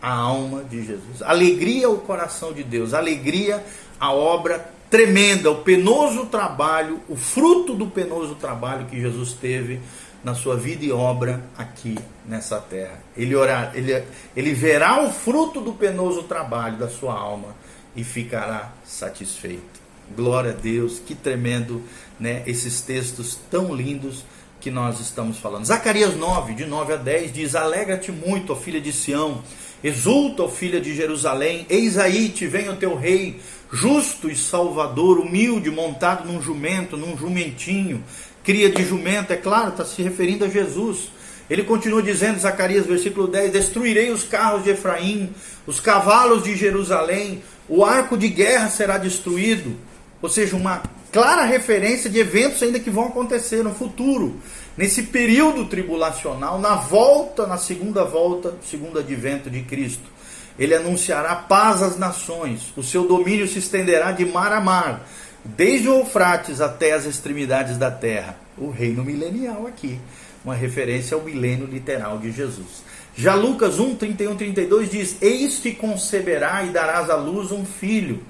à 0.01 0.13
alma 0.13 0.63
de 0.63 0.85
Jesus, 0.85 1.21
alegria 1.21 1.87
ao 1.87 1.97
coração 1.97 2.53
de 2.53 2.63
Deus, 2.63 2.93
alegria 2.93 3.61
à 3.99 4.13
obra 4.13 4.71
tremenda, 4.89 5.51
o 5.51 5.63
penoso 5.63 6.27
trabalho, 6.27 7.01
o 7.09 7.17
fruto 7.17 7.73
do 7.73 7.87
penoso 7.87 8.35
trabalho 8.35 8.85
que 8.85 9.01
Jesus 9.01 9.33
teve 9.33 9.81
na 10.23 10.33
sua 10.33 10.55
vida 10.55 10.85
e 10.85 10.91
obra 10.91 11.43
aqui 11.57 11.97
nessa 12.25 12.61
terra. 12.61 12.99
Ele, 13.17 13.35
orar, 13.35 13.73
ele, 13.75 14.03
ele 14.35 14.53
verá 14.53 15.03
o 15.03 15.11
fruto 15.11 15.59
do 15.59 15.73
penoso 15.73 16.23
trabalho 16.23 16.77
da 16.77 16.87
sua 16.87 17.13
alma 17.13 17.53
e 17.93 18.05
ficará 18.05 18.71
satisfeito. 18.85 19.86
Glória 20.15 20.51
a 20.51 20.53
Deus, 20.53 20.99
que 21.05 21.13
tremendo, 21.13 21.81
né? 22.19 22.43
Esses 22.45 22.81
textos 22.81 23.37
tão 23.49 23.73
lindos 23.73 24.23
que 24.59 24.71
nós 24.71 24.99
estamos 24.99 25.37
falando. 25.37 25.65
Zacarias 25.65 26.15
9, 26.15 26.53
de 26.53 26.65
9 26.65 26.93
a 26.93 26.95
10 26.97 27.33
diz: 27.33 27.55
Alegra-te 27.55 28.11
muito, 28.11 28.53
ó 28.53 28.55
filha 28.55 28.81
de 28.81 28.91
Sião, 28.91 29.43
exulta, 29.83 30.43
ó 30.43 30.49
filha 30.49 30.79
de 30.79 30.95
Jerusalém, 30.95 31.65
eis 31.69 31.97
aí 31.97 32.29
te 32.29 32.47
vem 32.47 32.69
o 32.69 32.75
teu 32.75 32.95
rei, 32.95 33.39
justo 33.71 34.29
e 34.29 34.35
salvador, 34.35 35.19
humilde, 35.19 35.69
montado 35.69 36.25
num 36.25 36.41
jumento, 36.41 36.97
num 36.97 37.17
jumentinho, 37.17 38.03
cria 38.43 38.69
de 38.69 38.83
jumento, 38.83 39.33
é 39.33 39.37
claro, 39.37 39.69
está 39.69 39.85
se 39.85 40.01
referindo 40.01 40.45
a 40.45 40.49
Jesus. 40.49 41.09
Ele 41.49 41.63
continua 41.63 42.03
dizendo, 42.03 42.39
Zacarias, 42.39 42.85
versículo 42.85 43.27
10: 43.27 43.51
Destruirei 43.51 44.09
os 44.09 44.23
carros 44.23 44.63
de 44.63 44.71
Efraim, 44.71 45.29
os 45.65 45.79
cavalos 45.79 46.43
de 46.43 46.55
Jerusalém, 46.55 47.41
o 47.69 47.85
arco 47.85 48.17
de 48.17 48.27
guerra 48.27 48.69
será 48.69 48.97
destruído. 48.97 49.75
Ou 50.21 50.29
seja, 50.29 50.55
uma 50.55 50.81
clara 51.11 51.43
referência 51.43 52.09
de 52.09 52.19
eventos 52.19 52.61
ainda 52.63 52.79
que 52.79 52.89
vão 52.89 53.07
acontecer 53.07 53.63
no 53.63 53.73
futuro, 53.73 54.35
nesse 54.75 55.03
período 55.03 55.65
tribulacional, 55.65 56.59
na 56.59 56.75
volta, 56.75 57.45
na 57.45 57.57
segunda 57.57 58.03
volta, 58.03 58.55
segundo 58.63 58.99
advento 58.99 59.49
de 59.49 59.61
Cristo. 59.61 60.09
Ele 60.57 60.73
anunciará 60.73 61.35
paz 61.35 61.83
às 61.83 61.97
nações, 61.97 62.73
o 62.75 62.81
seu 62.81 63.07
domínio 63.07 63.47
se 63.47 63.59
estenderá 63.59 64.11
de 64.11 64.25
mar 64.25 64.51
a 64.51 64.59
mar, 64.59 65.07
desde 65.45 65.87
o 65.87 65.99
Eufrates 65.99 66.61
até 66.61 66.93
as 66.93 67.05
extremidades 67.05 67.77
da 67.77 67.91
terra. 67.91 68.35
O 68.57 68.71
reino 68.71 69.03
milenial 69.03 69.67
aqui, 69.67 69.99
uma 70.43 70.55
referência 70.55 71.15
ao 71.15 71.21
milênio 71.21 71.67
literal 71.67 72.17
de 72.17 72.31
Jesus. 72.31 72.83
Já 73.15 73.35
Lucas 73.35 73.79
1, 73.79 73.95
31, 73.95 74.35
32 74.35 74.89
diz: 74.89 75.17
Eis 75.21 75.57
que 75.57 75.73
conceberá 75.73 76.63
e 76.63 76.69
darás 76.69 77.09
à 77.09 77.15
luz 77.15 77.51
um 77.51 77.65
filho. 77.65 78.21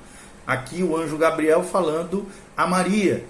Aqui 0.47 0.81
o 0.81 0.95
anjo 0.95 1.17
Gabriel 1.17 1.62
falando 1.62 2.25
a 2.55 2.65
Maria. 2.65 3.25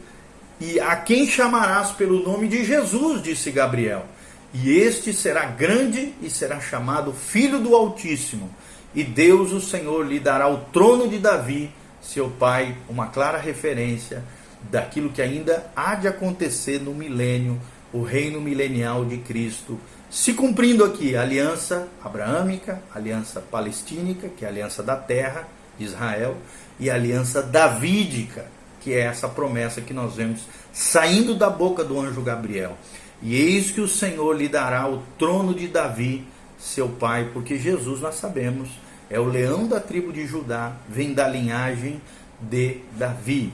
E 0.61 0.79
a 0.79 0.95
quem 0.95 1.27
chamarás 1.27 1.91
pelo 1.91 2.23
nome 2.23 2.47
de 2.47 2.63
Jesus, 2.63 3.23
disse 3.23 3.49
Gabriel. 3.51 4.05
E 4.53 4.71
este 4.77 5.11
será 5.11 5.45
grande 5.45 6.13
e 6.21 6.29
será 6.29 6.59
chamado 6.59 7.11
Filho 7.11 7.59
do 7.59 7.75
Altíssimo. 7.75 8.49
E 8.93 9.03
Deus, 9.03 9.51
o 9.51 9.59
Senhor, 9.59 10.05
lhe 10.05 10.19
dará 10.19 10.47
o 10.47 10.59
trono 10.71 11.07
de 11.07 11.17
Davi, 11.17 11.71
seu 12.01 12.29
pai, 12.29 12.77
uma 12.87 13.07
clara 13.07 13.39
referência 13.39 14.23
daquilo 14.71 15.09
que 15.09 15.21
ainda 15.21 15.69
há 15.75 15.95
de 15.95 16.07
acontecer 16.07 16.79
no 16.79 16.93
milênio, 16.93 17.59
o 17.91 18.03
reino 18.03 18.39
milenial 18.39 19.05
de 19.05 19.17
Cristo 19.17 19.79
se 20.09 20.33
cumprindo 20.33 20.85
aqui 20.85 21.17
a 21.17 21.21
aliança 21.21 21.87
abraâmica, 22.01 22.81
a 22.93 22.97
aliança 22.97 23.41
palestínica, 23.41 24.29
que 24.29 24.45
é 24.45 24.47
a 24.47 24.51
aliança 24.51 24.81
da 24.81 24.95
terra, 24.95 25.45
Israel, 25.77 26.37
e 26.79 26.89
a 26.89 26.95
aliança 26.95 27.41
davídica, 27.41 28.45
que 28.81 28.93
é 28.93 29.01
essa 29.01 29.27
promessa 29.27 29.81
que 29.81 29.93
nós 29.93 30.15
vemos 30.15 30.41
saindo 30.71 31.35
da 31.35 31.49
boca 31.49 31.83
do 31.83 31.99
anjo 31.99 32.21
Gabriel. 32.21 32.77
E 33.21 33.35
eis 33.35 33.71
que 33.71 33.81
o 33.81 33.87
Senhor 33.87 34.35
lhe 34.35 34.47
dará 34.47 34.87
o 34.87 35.01
trono 35.17 35.53
de 35.53 35.67
Davi, 35.67 36.23
seu 36.59 36.87
pai, 36.87 37.29
porque 37.33 37.57
Jesus, 37.57 38.01
nós 38.01 38.15
sabemos, 38.15 38.69
é 39.09 39.19
o 39.19 39.25
leão 39.25 39.67
da 39.67 39.79
tribo 39.79 40.11
de 40.11 40.27
Judá, 40.27 40.75
vem 40.87 41.13
da 41.13 41.27
linhagem 41.27 42.01
de 42.39 42.77
Davi. 42.95 43.51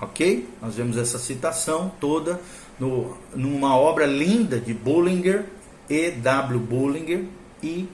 Ok? 0.00 0.48
Nós 0.60 0.74
vemos 0.74 0.96
essa 0.96 1.18
citação 1.18 1.92
toda 2.00 2.40
no, 2.78 3.16
numa 3.34 3.76
obra 3.76 4.06
linda 4.06 4.58
de 4.58 4.74
Bullinger, 4.74 5.44
E.W. 5.88 6.58
Bullinger 6.58 7.24
e 7.62 7.88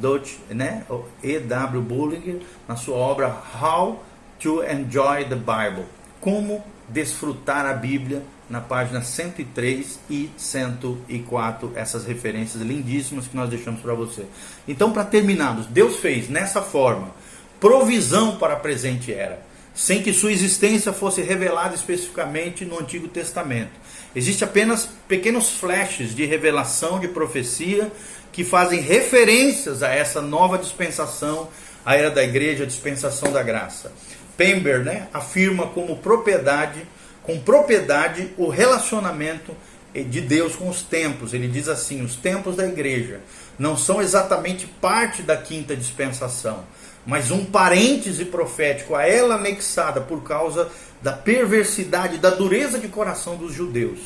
Dutch, 0.00 0.34
né? 0.48 0.84
E.W. 1.22 1.82
Bullinger, 1.82 2.40
na 2.68 2.76
sua 2.76 2.96
obra 2.96 3.36
How 3.60 4.02
to 4.42 4.62
Enjoy 4.64 5.24
the 5.24 5.36
Bible. 5.36 5.86
Como 6.20 6.64
desfrutar 6.88 7.64
a 7.64 7.72
Bíblia, 7.72 8.22
na 8.50 8.60
página 8.60 9.00
103 9.00 9.98
e 10.10 10.30
104, 10.36 11.72
essas 11.74 12.04
referências 12.04 12.62
lindíssimas 12.62 13.26
que 13.26 13.36
nós 13.36 13.48
deixamos 13.48 13.80
para 13.80 13.94
você. 13.94 14.26
Então, 14.68 14.92
para 14.92 15.04
terminarmos, 15.04 15.66
Deus 15.66 15.96
fez 15.96 16.28
nessa 16.28 16.60
forma 16.60 17.10
provisão 17.58 18.36
para 18.36 18.54
a 18.54 18.58
presente 18.58 19.12
era, 19.12 19.40
sem 19.74 20.02
que 20.02 20.12
sua 20.12 20.32
existência 20.32 20.92
fosse 20.92 21.22
revelada 21.22 21.74
especificamente 21.74 22.64
no 22.64 22.78
Antigo 22.78 23.08
Testamento. 23.08 23.70
Existe 24.14 24.44
apenas 24.44 24.88
pequenos 25.08 25.50
flashes 25.52 26.14
de 26.14 26.26
revelação, 26.26 26.98
de 26.98 27.08
profecia, 27.08 27.90
que 28.32 28.44
fazem 28.44 28.80
referências 28.80 29.82
a 29.82 29.88
essa 29.88 30.20
nova 30.20 30.58
dispensação, 30.58 31.48
a 31.84 31.94
era 31.94 32.10
da 32.10 32.22
igreja, 32.22 32.64
a 32.64 32.66
dispensação 32.66 33.32
da 33.32 33.42
graça. 33.42 33.92
Pember 34.36 34.80
né, 34.80 35.08
afirma 35.12 35.66
como 35.68 35.96
propriedade, 35.96 36.82
com 37.22 37.38
propriedade, 37.38 38.30
o 38.36 38.48
relacionamento 38.48 39.54
de 39.94 40.20
Deus 40.20 40.56
com 40.56 40.68
os 40.68 40.82
tempos. 40.82 41.34
Ele 41.34 41.48
diz 41.48 41.68
assim: 41.68 42.02
os 42.02 42.16
tempos 42.16 42.56
da 42.56 42.66
igreja 42.66 43.20
não 43.58 43.76
são 43.76 44.00
exatamente 44.00 44.66
parte 44.66 45.22
da 45.22 45.36
quinta 45.36 45.76
dispensação, 45.76 46.64
mas 47.04 47.30
um 47.30 47.44
parêntese 47.44 48.24
profético 48.24 48.94
a 48.94 49.06
ela 49.06 49.34
anexada 49.34 50.00
por 50.00 50.22
causa 50.22 50.70
da 51.02 51.12
perversidade, 51.12 52.18
da 52.18 52.30
dureza 52.30 52.78
de 52.78 52.88
coração 52.88 53.36
dos 53.36 53.52
judeus. 53.52 53.98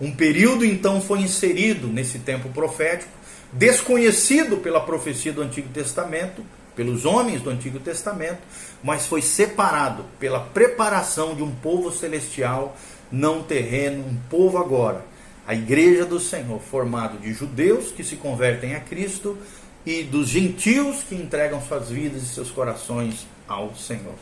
Um 0.00 0.14
período 0.14 0.64
então 0.64 1.00
foi 1.00 1.20
inserido 1.20 1.86
nesse 1.86 2.18
tempo 2.18 2.48
profético, 2.50 3.10
desconhecido 3.52 4.56
pela 4.58 4.80
profecia 4.80 5.32
do 5.32 5.42
Antigo 5.42 5.68
Testamento, 5.68 6.44
pelos 6.74 7.04
homens 7.04 7.42
do 7.42 7.50
Antigo 7.50 7.78
Testamento, 7.78 8.38
mas 8.82 9.06
foi 9.06 9.22
separado 9.22 10.04
pela 10.18 10.40
preparação 10.40 11.34
de 11.34 11.42
um 11.42 11.50
povo 11.50 11.90
celestial, 11.90 12.76
não 13.10 13.42
terreno, 13.42 14.04
um 14.06 14.16
povo 14.30 14.58
agora, 14.58 15.04
a 15.46 15.54
igreja 15.54 16.04
do 16.04 16.20
Senhor, 16.20 16.60
formado 16.60 17.18
de 17.18 17.32
judeus 17.32 17.90
que 17.90 18.04
se 18.04 18.16
convertem 18.16 18.74
a 18.74 18.80
Cristo 18.80 19.36
e 19.84 20.02
dos 20.02 20.28
gentios 20.28 21.02
que 21.02 21.14
entregam 21.14 21.60
suas 21.60 21.90
vidas 21.90 22.22
e 22.22 22.26
seus 22.26 22.50
corações 22.50 23.26
ao 23.48 23.74
Senhor. 23.74 24.14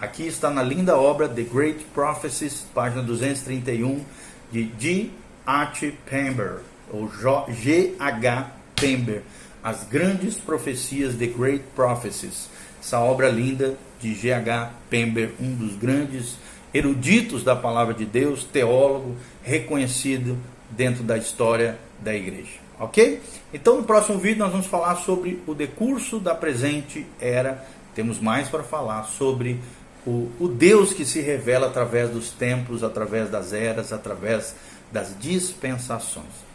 Aqui 0.00 0.26
está 0.26 0.50
na 0.50 0.62
linda 0.62 0.96
obra 0.96 1.28
The 1.28 1.42
Great 1.42 1.84
Prophecies, 1.92 2.64
página 2.72 3.02
231, 3.02 4.04
de 4.52 4.70
G. 4.78 5.10
H. 5.44 5.92
Pember, 6.08 6.58
ou 6.92 7.10
G. 7.48 7.94
H. 7.98 8.50
Pember, 8.76 9.22
As 9.68 9.84
Grandes 9.84 10.38
Profecias 10.38 11.14
The 11.16 11.26
Great 11.26 11.62
Prophecies. 11.76 12.48
Essa 12.80 13.00
obra 13.00 13.28
linda 13.28 13.76
de 14.00 14.14
G. 14.14 14.32
H. 14.32 14.72
Pember, 14.88 15.32
um 15.38 15.54
dos 15.54 15.76
grandes 15.76 16.38
eruditos 16.72 17.44
da 17.44 17.54
palavra 17.54 17.92
de 17.92 18.06
Deus, 18.06 18.44
teólogo 18.44 19.14
reconhecido 19.42 20.38
dentro 20.70 21.02
da 21.02 21.18
história 21.18 21.78
da 22.00 22.14
igreja. 22.14 22.58
Ok? 22.80 23.20
Então, 23.52 23.76
no 23.76 23.84
próximo 23.84 24.18
vídeo, 24.18 24.38
nós 24.38 24.52
vamos 24.52 24.66
falar 24.66 24.96
sobre 24.96 25.42
o 25.46 25.52
decurso 25.52 26.18
da 26.18 26.34
presente 26.34 27.04
era. 27.20 27.62
Temos 27.94 28.18
mais 28.18 28.48
para 28.48 28.62
falar 28.62 29.02
sobre 29.02 29.60
o, 30.06 30.30
o 30.40 30.48
Deus 30.48 30.94
que 30.94 31.04
se 31.04 31.20
revela 31.20 31.66
através 31.66 32.08
dos 32.08 32.30
tempos, 32.30 32.82
através 32.82 33.28
das 33.28 33.52
eras, 33.52 33.92
através 33.92 34.54
das 34.90 35.14
dispensações. 35.20 36.47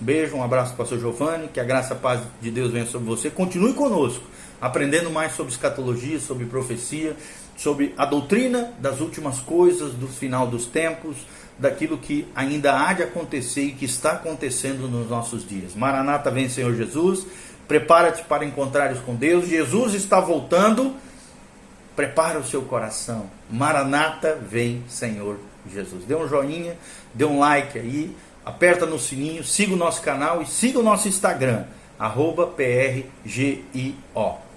Beijo, 0.00 0.36
um 0.36 0.42
abraço 0.42 0.74
para 0.74 0.74
o 0.74 0.78
pastor 0.78 0.98
Giovanni, 0.98 1.48
que 1.48 1.60
a 1.60 1.64
graça 1.64 1.94
e 1.94 1.96
a 1.96 2.00
paz 2.00 2.20
de 2.40 2.50
Deus 2.50 2.72
venha 2.72 2.86
sobre 2.86 3.08
você. 3.08 3.30
Continue 3.30 3.72
conosco, 3.74 4.24
aprendendo 4.60 5.10
mais 5.10 5.32
sobre 5.32 5.52
escatologia, 5.52 6.18
sobre 6.18 6.44
profecia, 6.46 7.16
sobre 7.56 7.94
a 7.96 8.04
doutrina 8.04 8.72
das 8.78 9.00
últimas 9.00 9.40
coisas, 9.40 9.92
do 9.92 10.08
final 10.08 10.46
dos 10.46 10.66
tempos, 10.66 11.16
daquilo 11.58 11.98
que 11.98 12.26
ainda 12.34 12.80
há 12.80 12.92
de 12.92 13.02
acontecer 13.02 13.62
e 13.62 13.72
que 13.72 13.84
está 13.84 14.12
acontecendo 14.12 14.88
nos 14.88 15.08
nossos 15.08 15.46
dias. 15.46 15.74
Maranata 15.74 16.30
vem, 16.30 16.48
Senhor 16.48 16.74
Jesus. 16.74 17.26
Prepara-te 17.68 18.24
para 18.24 18.44
encontrares 18.44 18.98
com 18.98 19.14
Deus. 19.14 19.46
Jesus 19.46 19.94
está 19.94 20.18
voltando 20.18 20.96
Prepara 21.94 22.38
o 22.38 22.44
seu 22.44 22.62
coração. 22.62 23.28
Maranata 23.50 24.38
vem, 24.40 24.82
Senhor 24.88 25.38
Jesus. 25.70 26.04
Dê 26.04 26.14
um 26.14 26.26
joinha, 26.26 26.76
dê 27.12 27.24
um 27.24 27.38
like 27.38 27.78
aí, 27.78 28.16
aperta 28.44 28.84
no 28.86 28.98
sininho, 28.98 29.44
siga 29.44 29.74
o 29.74 29.76
nosso 29.76 30.00
canal 30.02 30.42
e 30.42 30.46
siga 30.46 30.78
o 30.78 30.82
nosso 30.82 31.08
Instagram, 31.08 31.64
arroba 31.98 32.46
PRGIO, 32.46 33.94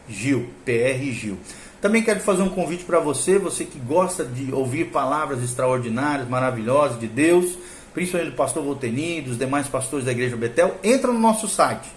Gil, 0.07 0.49
PR 0.63 1.03
Gil. 1.11 1.39
Também 1.81 2.03
quero 2.03 2.19
fazer 2.19 2.41
um 2.41 2.49
convite 2.49 2.83
para 2.83 2.99
você, 2.99 3.37
você 3.37 3.63
que 3.65 3.79
gosta 3.79 4.25
de 4.25 4.51
ouvir 4.53 4.85
palavras 4.85 5.43
extraordinárias, 5.43 6.27
maravilhosas 6.27 6.99
de 6.99 7.07
Deus, 7.07 7.55
principalmente 7.93 8.31
do 8.31 8.35
pastor 8.35 8.63
Volteni 8.63 9.19
e 9.19 9.21
dos 9.21 9.37
demais 9.37 9.67
pastores 9.67 10.05
da 10.05 10.11
Igreja 10.11 10.35
Betel, 10.35 10.75
entra 10.83 11.11
no 11.11 11.19
nosso 11.19 11.47
site 11.47 11.87